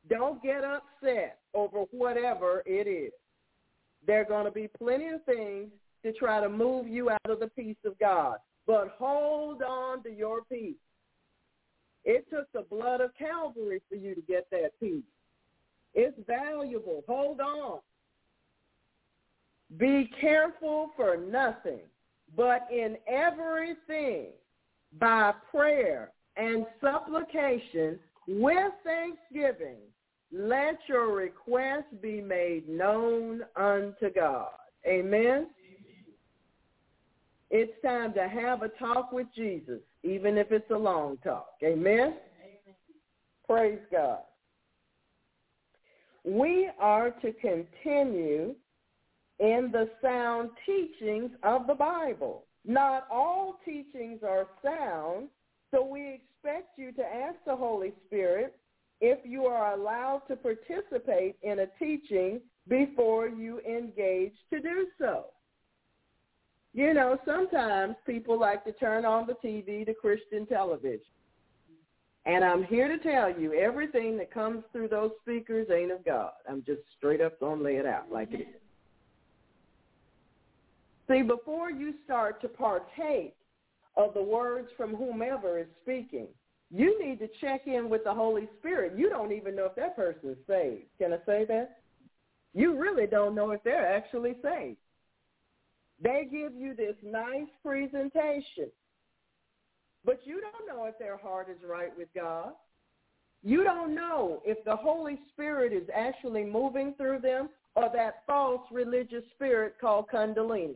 [0.10, 3.12] Don't get upset over whatever it is.
[4.06, 5.70] There are going to be plenty of things
[6.04, 8.38] to try to move you out of the peace of God.
[8.66, 10.76] But hold on to your peace.
[12.06, 15.04] It took the blood of Calvary for you to get that peace.
[15.94, 17.04] It's valuable.
[17.08, 17.80] Hold on.
[19.78, 21.82] Be careful for nothing,
[22.36, 24.28] but in everything,
[25.00, 29.78] by prayer and supplication with thanksgiving,
[30.32, 34.50] let your requests be made known unto God.
[34.86, 35.48] Amen.
[37.52, 41.54] It's time to have a talk with Jesus, even if it's a long talk.
[41.64, 42.00] Amen?
[42.00, 42.14] Amen.
[43.48, 44.20] Praise God.
[46.24, 48.54] We are to continue
[49.40, 52.44] in the sound teachings of the Bible.
[52.66, 55.30] Not all teachings are sound,
[55.72, 58.59] so we expect you to ask the Holy Spirit
[59.02, 65.26] if you are allowed to participate in a teaching before you engage to do so.
[66.74, 71.02] You know, sometimes people like to turn on the TV to Christian television.
[72.26, 76.32] And I'm here to tell you, everything that comes through those speakers ain't of God.
[76.48, 78.48] I'm just straight up going to lay it out like it is.
[81.10, 83.36] See, before you start to partake
[83.98, 86.28] of the words from whomever is speaking,
[86.72, 88.94] you need to check in with the Holy Spirit.
[88.98, 90.86] You don't even know if that person is saved.
[91.00, 91.78] Can I say that?
[92.54, 94.78] You really don't know if they're actually saved.
[96.02, 98.70] They give you this nice presentation,
[100.06, 102.54] but you don't know if their heart is right with God.
[103.44, 108.62] You don't know if the Holy Spirit is actually moving through them or that false
[108.72, 110.76] religious spirit called Kundalini.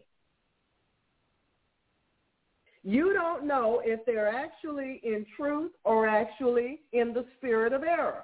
[2.84, 8.24] You don't know if they're actually in truth or actually in the spirit of error.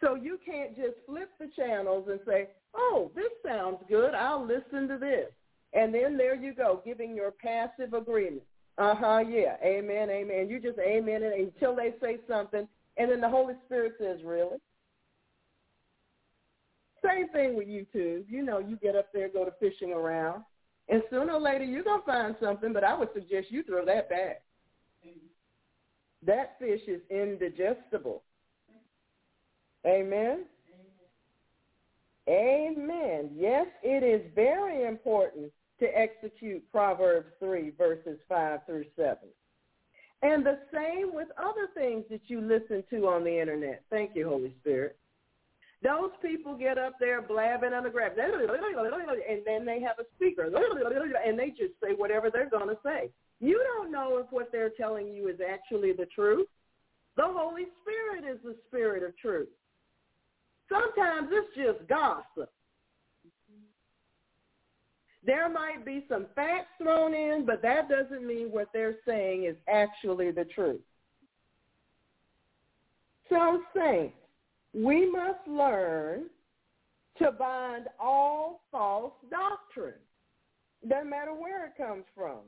[0.00, 4.14] So you can't just flip the channels and say, oh, this sounds good.
[4.14, 5.30] I'll listen to this.
[5.72, 8.42] And then there you go, giving your passive agreement.
[8.78, 10.48] Uh-huh, yeah, amen, amen.
[10.50, 14.58] You just amen it until they say something, and then the Holy Spirit says, really?
[17.04, 18.24] Same thing with YouTube.
[18.28, 20.44] You know, you get up there, go to fishing around,
[20.88, 23.84] and sooner or later you're going to find something, but I would suggest you throw
[23.84, 24.42] that back.
[26.24, 28.22] That fish is indigestible.
[29.86, 30.44] Amen?
[32.28, 33.30] Amen.
[33.34, 35.50] Yes, it is very important
[35.80, 39.16] to execute Proverbs 3, verses 5 through 7.
[40.22, 43.82] And the same with other things that you listen to on the internet.
[43.90, 44.96] Thank you, Holy Spirit.
[45.82, 50.44] Those people get up there blabbing on the grab, and then they have a speaker,
[50.44, 53.10] and they just say whatever they're going to say.
[53.40, 56.46] You don't know if what they're telling you is actually the truth.
[57.16, 59.48] The Holy Spirit is the spirit of truth.
[60.68, 62.52] Sometimes it's just gossip.
[65.24, 69.56] There might be some facts thrown in, but that doesn't mean what they're saying is
[69.68, 70.80] actually the truth.
[73.28, 74.14] So saints,
[74.74, 76.24] we must learn
[77.18, 80.00] to bind all false doctrine,
[80.84, 82.38] no matter where it comes from,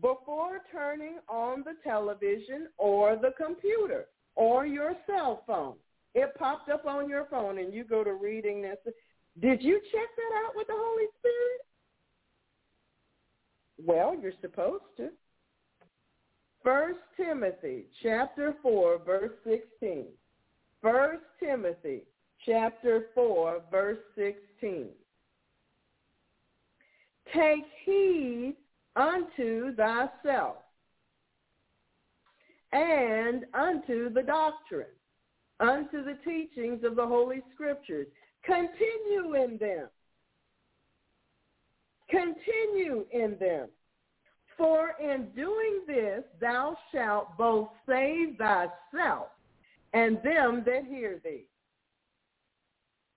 [0.00, 5.74] before turning on the television or the computer or your cell phone.
[6.14, 8.76] It popped up on your phone and you go to reading this.
[9.40, 11.60] Did you check that out with the Holy Spirit?
[13.84, 15.08] Well, you're supposed to.
[16.62, 20.06] First Timothy chapter 4 verse 16.
[20.82, 22.02] First Timothy
[22.44, 24.88] chapter 4 verse 16.
[27.32, 28.56] Take heed
[28.96, 30.56] unto thyself
[32.72, 34.86] and unto the doctrine,
[35.60, 38.08] unto the teachings of the Holy Scriptures.
[38.44, 39.88] Continue in them
[42.12, 43.68] Continue in them.
[44.58, 49.28] For in doing this thou shalt both save thyself
[49.92, 51.46] and them that hear thee.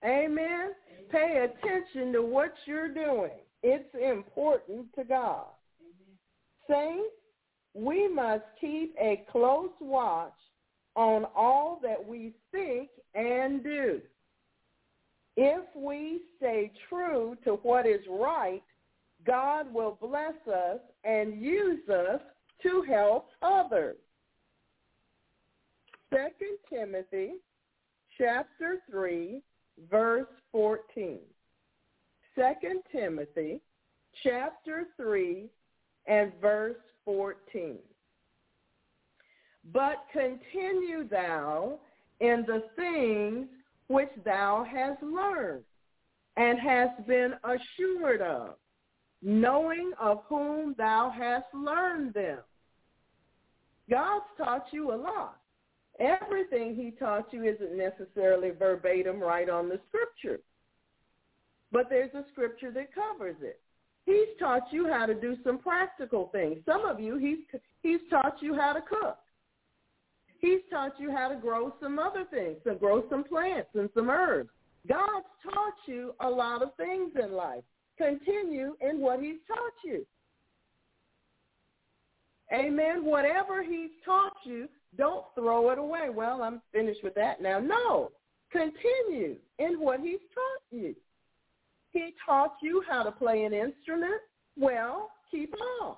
[0.04, 0.36] Amen?
[0.38, 0.70] Amen?
[1.10, 3.30] Pay attention to what you're doing.
[3.62, 5.46] It's important to God.
[5.80, 6.18] Amen.
[6.68, 7.14] Saints,
[7.74, 10.32] we must keep a close watch
[10.94, 14.00] on all that we think and do.
[15.36, 18.62] If we stay true to what is right
[19.26, 22.20] God will bless us and use us
[22.62, 23.96] to help others.
[26.16, 27.32] Second Timothy
[28.16, 29.42] chapter 3,
[29.90, 31.18] verse 14.
[32.34, 33.60] Second Timothy
[34.22, 35.50] chapter 3
[36.06, 37.76] and verse 14.
[39.74, 41.80] But continue thou
[42.20, 43.48] in the things
[43.88, 45.64] which thou hast learned
[46.38, 48.54] and hast been assured of,
[49.20, 52.38] knowing of whom thou hast learned them.
[53.90, 55.40] God's taught you a lot.
[55.98, 60.40] Everything he taught you isn't necessarily verbatim right on the scripture.
[61.72, 63.60] But there's a scripture that covers it.
[64.04, 66.58] He's taught you how to do some practical things.
[66.64, 67.38] Some of you, he's,
[67.82, 69.18] he's taught you how to cook.
[70.38, 74.10] He's taught you how to grow some other things, to grow some plants and some
[74.10, 74.50] herbs.
[74.86, 77.64] God's taught you a lot of things in life.
[77.98, 80.06] Continue in what he's taught you.
[82.52, 83.04] Amen.
[83.04, 86.08] Whatever he's taught you, don't throw it away.
[86.10, 87.58] Well, I'm finished with that now.
[87.58, 88.12] No.
[88.50, 90.94] Continue in what he's taught you.
[91.92, 94.20] He taught you how to play an instrument.
[94.58, 95.96] Well, keep on.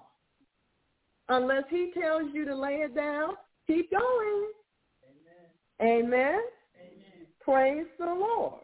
[1.29, 3.35] Unless he tells you to lay it down,
[3.66, 4.51] keep going.
[5.81, 6.05] Amen.
[6.05, 6.41] Amen.
[6.81, 7.27] Amen.
[7.41, 8.62] Praise the Lord.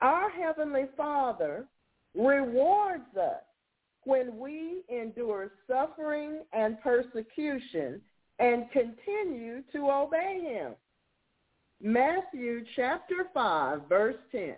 [0.00, 1.66] Our Heavenly Father
[2.14, 3.42] rewards us
[4.04, 8.00] when we endure suffering and persecution
[8.38, 10.74] and continue to obey him.
[11.80, 14.54] Matthew chapter 5, verse 10.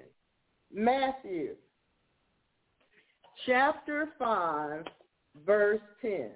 [0.72, 1.54] Matthew
[3.46, 4.84] chapter 5,
[5.46, 6.30] verse 10.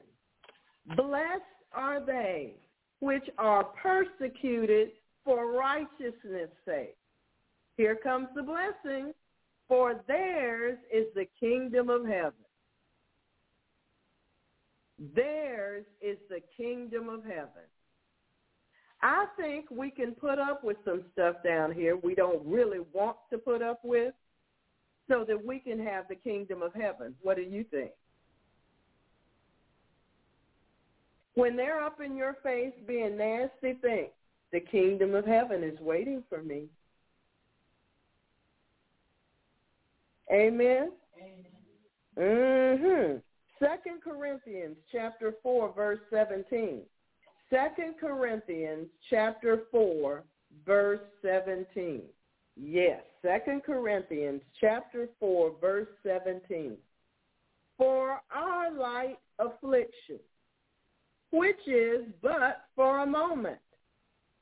[0.96, 1.42] Blessed
[1.72, 2.54] are they
[3.00, 4.90] which are persecuted
[5.24, 6.96] for righteousness' sake.
[7.76, 9.12] Here comes the blessing.
[9.68, 12.41] For theirs is the kingdom of heaven.
[14.98, 17.66] Theirs is the kingdom of heaven.
[19.02, 23.16] I think we can put up with some stuff down here we don't really want
[23.30, 24.14] to put up with
[25.08, 27.14] so that we can have the kingdom of heaven.
[27.20, 27.90] What do you think?
[31.34, 34.10] When they're up in your face being nasty, think
[34.52, 36.66] the kingdom of heaven is waiting for me.
[40.30, 40.92] Amen.
[41.18, 41.46] Amen.
[42.16, 43.22] Mhm.
[43.62, 43.68] 2
[44.02, 46.80] Corinthians chapter 4 verse 17.
[47.48, 47.58] 2
[48.00, 50.24] Corinthians chapter 4
[50.66, 52.02] verse 17.
[52.56, 56.76] Yes, 2 Corinthians chapter 4 verse 17.
[57.78, 60.18] For our light affliction,
[61.30, 63.58] which is but for a moment,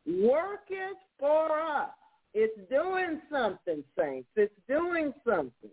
[0.06, 1.90] worketh for us.
[2.32, 4.28] It's doing something, saints.
[4.34, 5.70] It's doing something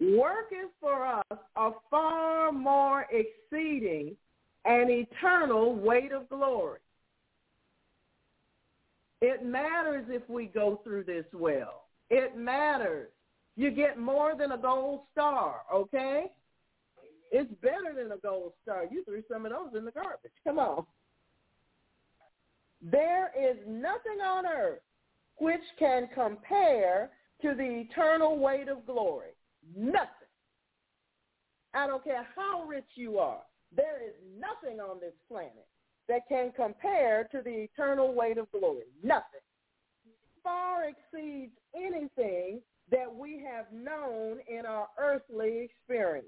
[0.00, 4.16] worketh for us a far more exceeding
[4.64, 6.80] and eternal weight of glory.
[9.22, 11.84] It matters if we go through this well.
[12.10, 13.08] It matters.
[13.56, 16.26] You get more than a gold star, okay?
[17.32, 18.84] It's better than a gold star.
[18.90, 20.32] You threw some of those in the garbage.
[20.44, 20.84] Come on.
[22.82, 24.80] There is nothing on earth
[25.38, 27.10] which can compare
[27.42, 29.35] to the eternal weight of glory.
[29.74, 30.28] Nothing.
[31.74, 33.42] I don't care how rich you are.
[33.74, 35.66] There is nothing on this planet
[36.08, 38.86] that can compare to the eternal weight of glory.
[39.02, 39.40] Nothing.
[40.42, 42.60] Far exceeds anything
[42.90, 46.26] that we have known in our earthly experience.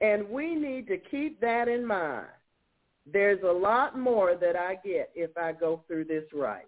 [0.00, 2.26] And we need to keep that in mind.
[3.10, 6.66] There's a lot more that I get if I go through this right.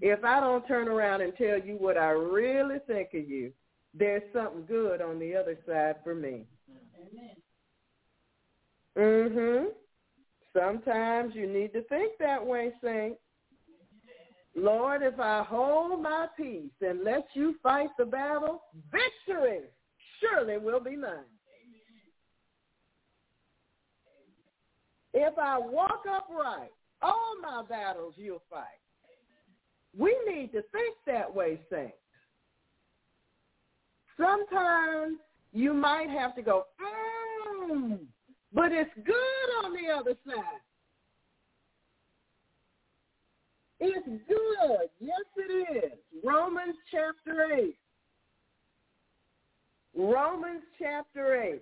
[0.00, 3.52] If I don't turn around and tell you what I really think of you,
[3.94, 6.46] there's something good on the other side for me.
[7.00, 7.36] Amen.
[8.96, 9.74] Mhm.
[10.52, 13.18] Sometimes you need to think that way, saint.
[14.54, 19.70] Lord, if I hold my peace and let you fight the battle, victory
[20.18, 21.24] surely will be mine.
[25.14, 28.77] If I walk upright, all my battles you'll fight.
[29.96, 31.94] We need to think that way, saints.
[34.16, 35.18] Sometimes
[35.52, 36.64] you might have to go,
[37.70, 37.98] mm,
[38.52, 40.44] but it's good on the other side.
[43.80, 44.88] It's good.
[45.00, 45.92] Yes, it is.
[46.24, 47.76] Romans chapter 8.
[49.98, 51.60] Romans chapter 8,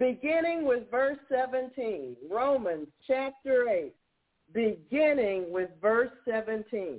[0.00, 2.16] beginning with verse 17.
[2.28, 3.94] Romans chapter 8,
[4.52, 6.98] beginning with verse 17.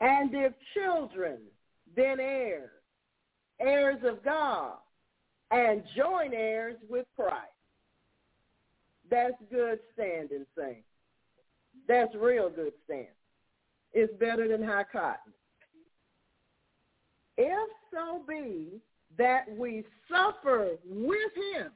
[0.00, 1.38] And if children,
[1.96, 2.70] then heirs,
[3.60, 4.74] heirs of God,
[5.50, 7.36] and joint heirs with Christ.
[9.10, 10.86] That's good standing, saints.
[11.86, 13.06] That's real good standing.
[13.92, 15.32] It's better than high cotton.
[17.36, 18.80] If so be
[19.18, 21.70] that we suffer with him,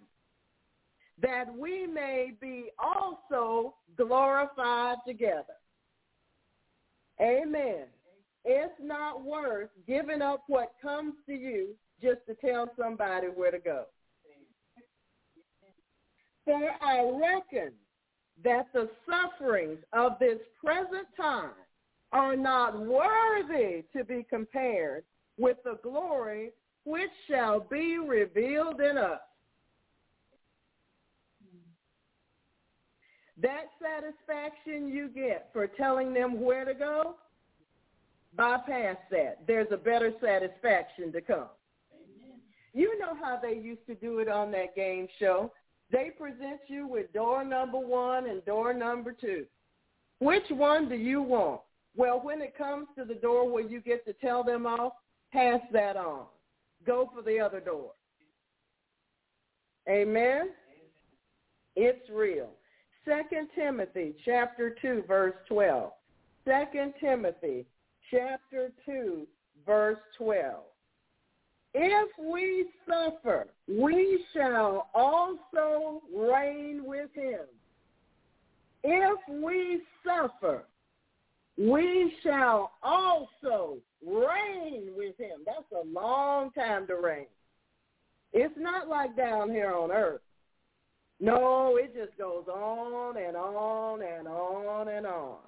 [1.21, 5.45] that we may be also glorified together.
[7.21, 7.87] Amen.
[8.51, 13.59] It's not worth giving up what comes to you just to tell somebody where to
[13.59, 13.85] go.
[16.47, 17.75] For I reckon
[18.43, 21.51] that the sufferings of this present time
[22.13, 25.05] are not worthy to be compared
[25.37, 26.53] with the glory
[26.85, 29.21] which shall be revealed in us.
[33.43, 37.17] That satisfaction you get for telling them where to go,
[38.37, 39.41] bypass that.
[39.47, 41.49] There's a better satisfaction to come.
[42.75, 45.53] You know how they used to do it on that game show.
[45.91, 49.47] They present you with door number one and door number two.
[50.21, 51.61] Which one do you want?
[51.97, 54.93] Well, when it comes to the door where you get to tell them off,
[55.33, 56.27] pass that on.
[56.87, 57.93] Go for the other door.
[59.89, 60.51] Amen?
[61.75, 62.51] It's real.
[63.05, 65.93] Second Timothy chapter 2 verse 12.
[66.45, 67.65] Second Timothy
[68.11, 69.27] chapter 2
[69.67, 70.55] verse 12.
[71.75, 77.47] If we suffer, we shall also reign with him.
[78.83, 80.65] If we suffer,
[81.59, 85.41] we shall also reign with him.
[85.45, 87.27] That's a long time to reign.
[88.33, 90.21] It's not like down here on earth.
[91.21, 95.39] No, it just goes on and on and on and on.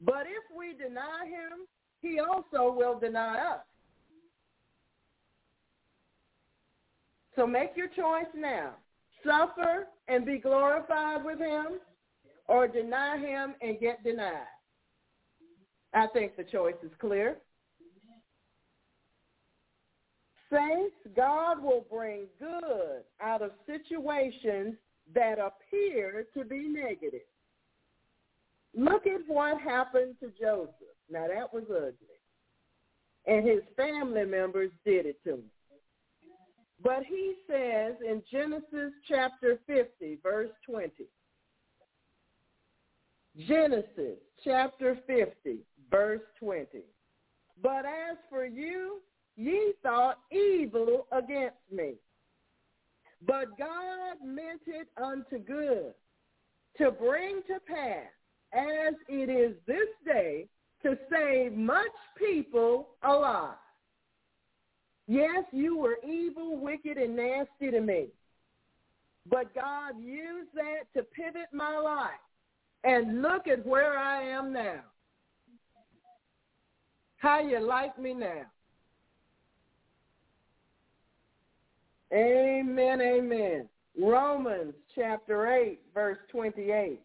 [0.00, 1.66] But if we deny him,
[2.04, 3.60] he also will deny us.
[7.34, 8.74] So make your choice now.
[9.24, 11.80] Suffer and be glorified with him
[12.46, 14.46] or deny him and get denied.
[15.94, 17.38] I think the choice is clear.
[20.52, 24.74] Saints, God will bring good out of situations
[25.14, 27.20] that appear to be negative.
[28.76, 30.93] Look at what happened to Joseph.
[31.10, 31.94] Now that was ugly.
[33.26, 35.44] And his family members did it to him.
[36.82, 40.90] But he says in Genesis chapter 50, verse 20,
[43.48, 45.58] Genesis chapter 50,
[45.90, 46.66] verse 20.
[47.62, 49.00] But as for you,
[49.36, 51.94] ye thought evil against me.
[53.26, 55.94] But God meant it unto good
[56.78, 58.10] to bring to pass,
[58.52, 60.48] as it is this day,
[60.84, 61.86] to save much
[62.16, 63.56] people alive.
[65.06, 68.06] Yes, you were evil, wicked, and nasty to me.
[69.28, 72.10] But God used that to pivot my life.
[72.84, 74.80] And look at where I am now.
[77.16, 78.42] How you like me now?
[82.12, 83.68] Amen, amen.
[83.98, 87.00] Romans chapter 8, verse 28.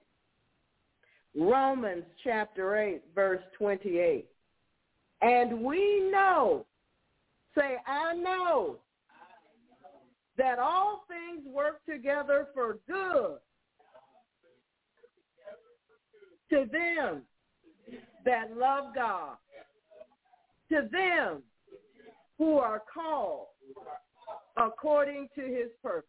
[1.35, 4.25] Romans chapter 8, verse 28.
[5.21, 6.65] And we know
[7.57, 8.77] Say, I know
[10.37, 13.37] that all things work together for good
[16.49, 17.23] to them
[18.25, 19.35] that love God,
[20.71, 21.41] to them
[22.37, 23.47] who are called
[24.55, 26.07] according to his purpose.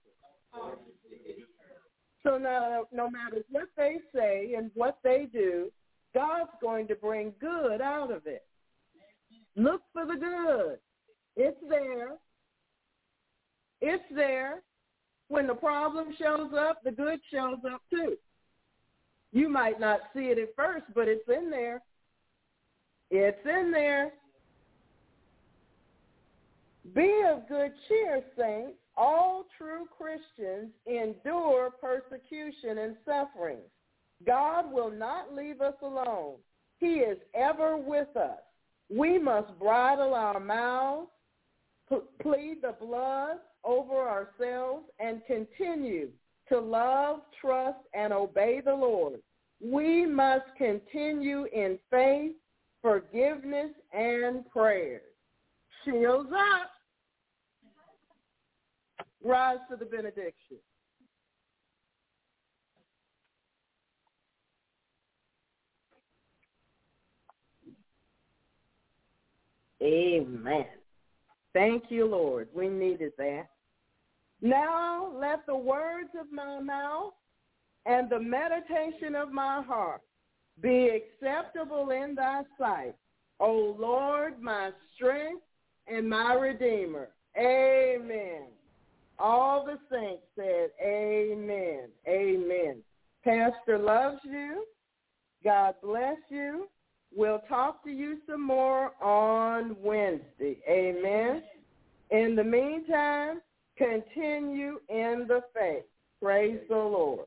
[2.22, 5.70] So now, no matter what they say and what they do,
[6.14, 8.44] God's going to bring good out of it.
[9.56, 10.78] Look for the good.
[11.36, 12.16] It's there.
[13.80, 14.62] It's there.
[15.28, 18.16] When the problem shows up, the good shows up too.
[19.32, 21.80] You might not see it at first, but it's in there.
[23.10, 24.12] It's in there.
[26.94, 28.80] Be of good cheer, saints.
[28.97, 33.71] All true Christians endure persecution and sufferings.
[34.27, 36.37] God will not leave us alone.
[36.79, 38.39] He is ever with us.
[38.91, 41.09] We must bridle our mouths
[42.23, 46.09] plead the blood over ourselves and continue
[46.49, 49.21] to love, trust, and obey the Lord.
[49.62, 52.33] We must continue in faith,
[52.83, 55.03] forgiveness, and prayers.
[55.85, 56.71] Shields up.
[59.22, 60.56] Rise to the benediction.
[69.82, 70.66] Amen.
[71.52, 72.48] Thank you, Lord.
[72.55, 73.48] We needed that.
[74.42, 77.12] Now let the words of my mouth
[77.86, 80.02] and the meditation of my heart
[80.62, 82.94] be acceptable in thy sight,
[83.38, 85.42] O Lord, my strength
[85.86, 87.09] and my redeemer.
[87.38, 88.48] Amen.
[89.20, 91.88] All the saints said amen.
[92.09, 92.76] Amen.
[93.22, 94.64] Pastor loves you.
[95.44, 96.68] God bless you.
[97.14, 100.59] We'll talk to you some more on Wednesday.
[100.68, 101.42] Amen.
[102.10, 103.40] In the meantime,
[103.76, 105.84] continue in the faith.
[106.22, 107.26] Praise the Lord.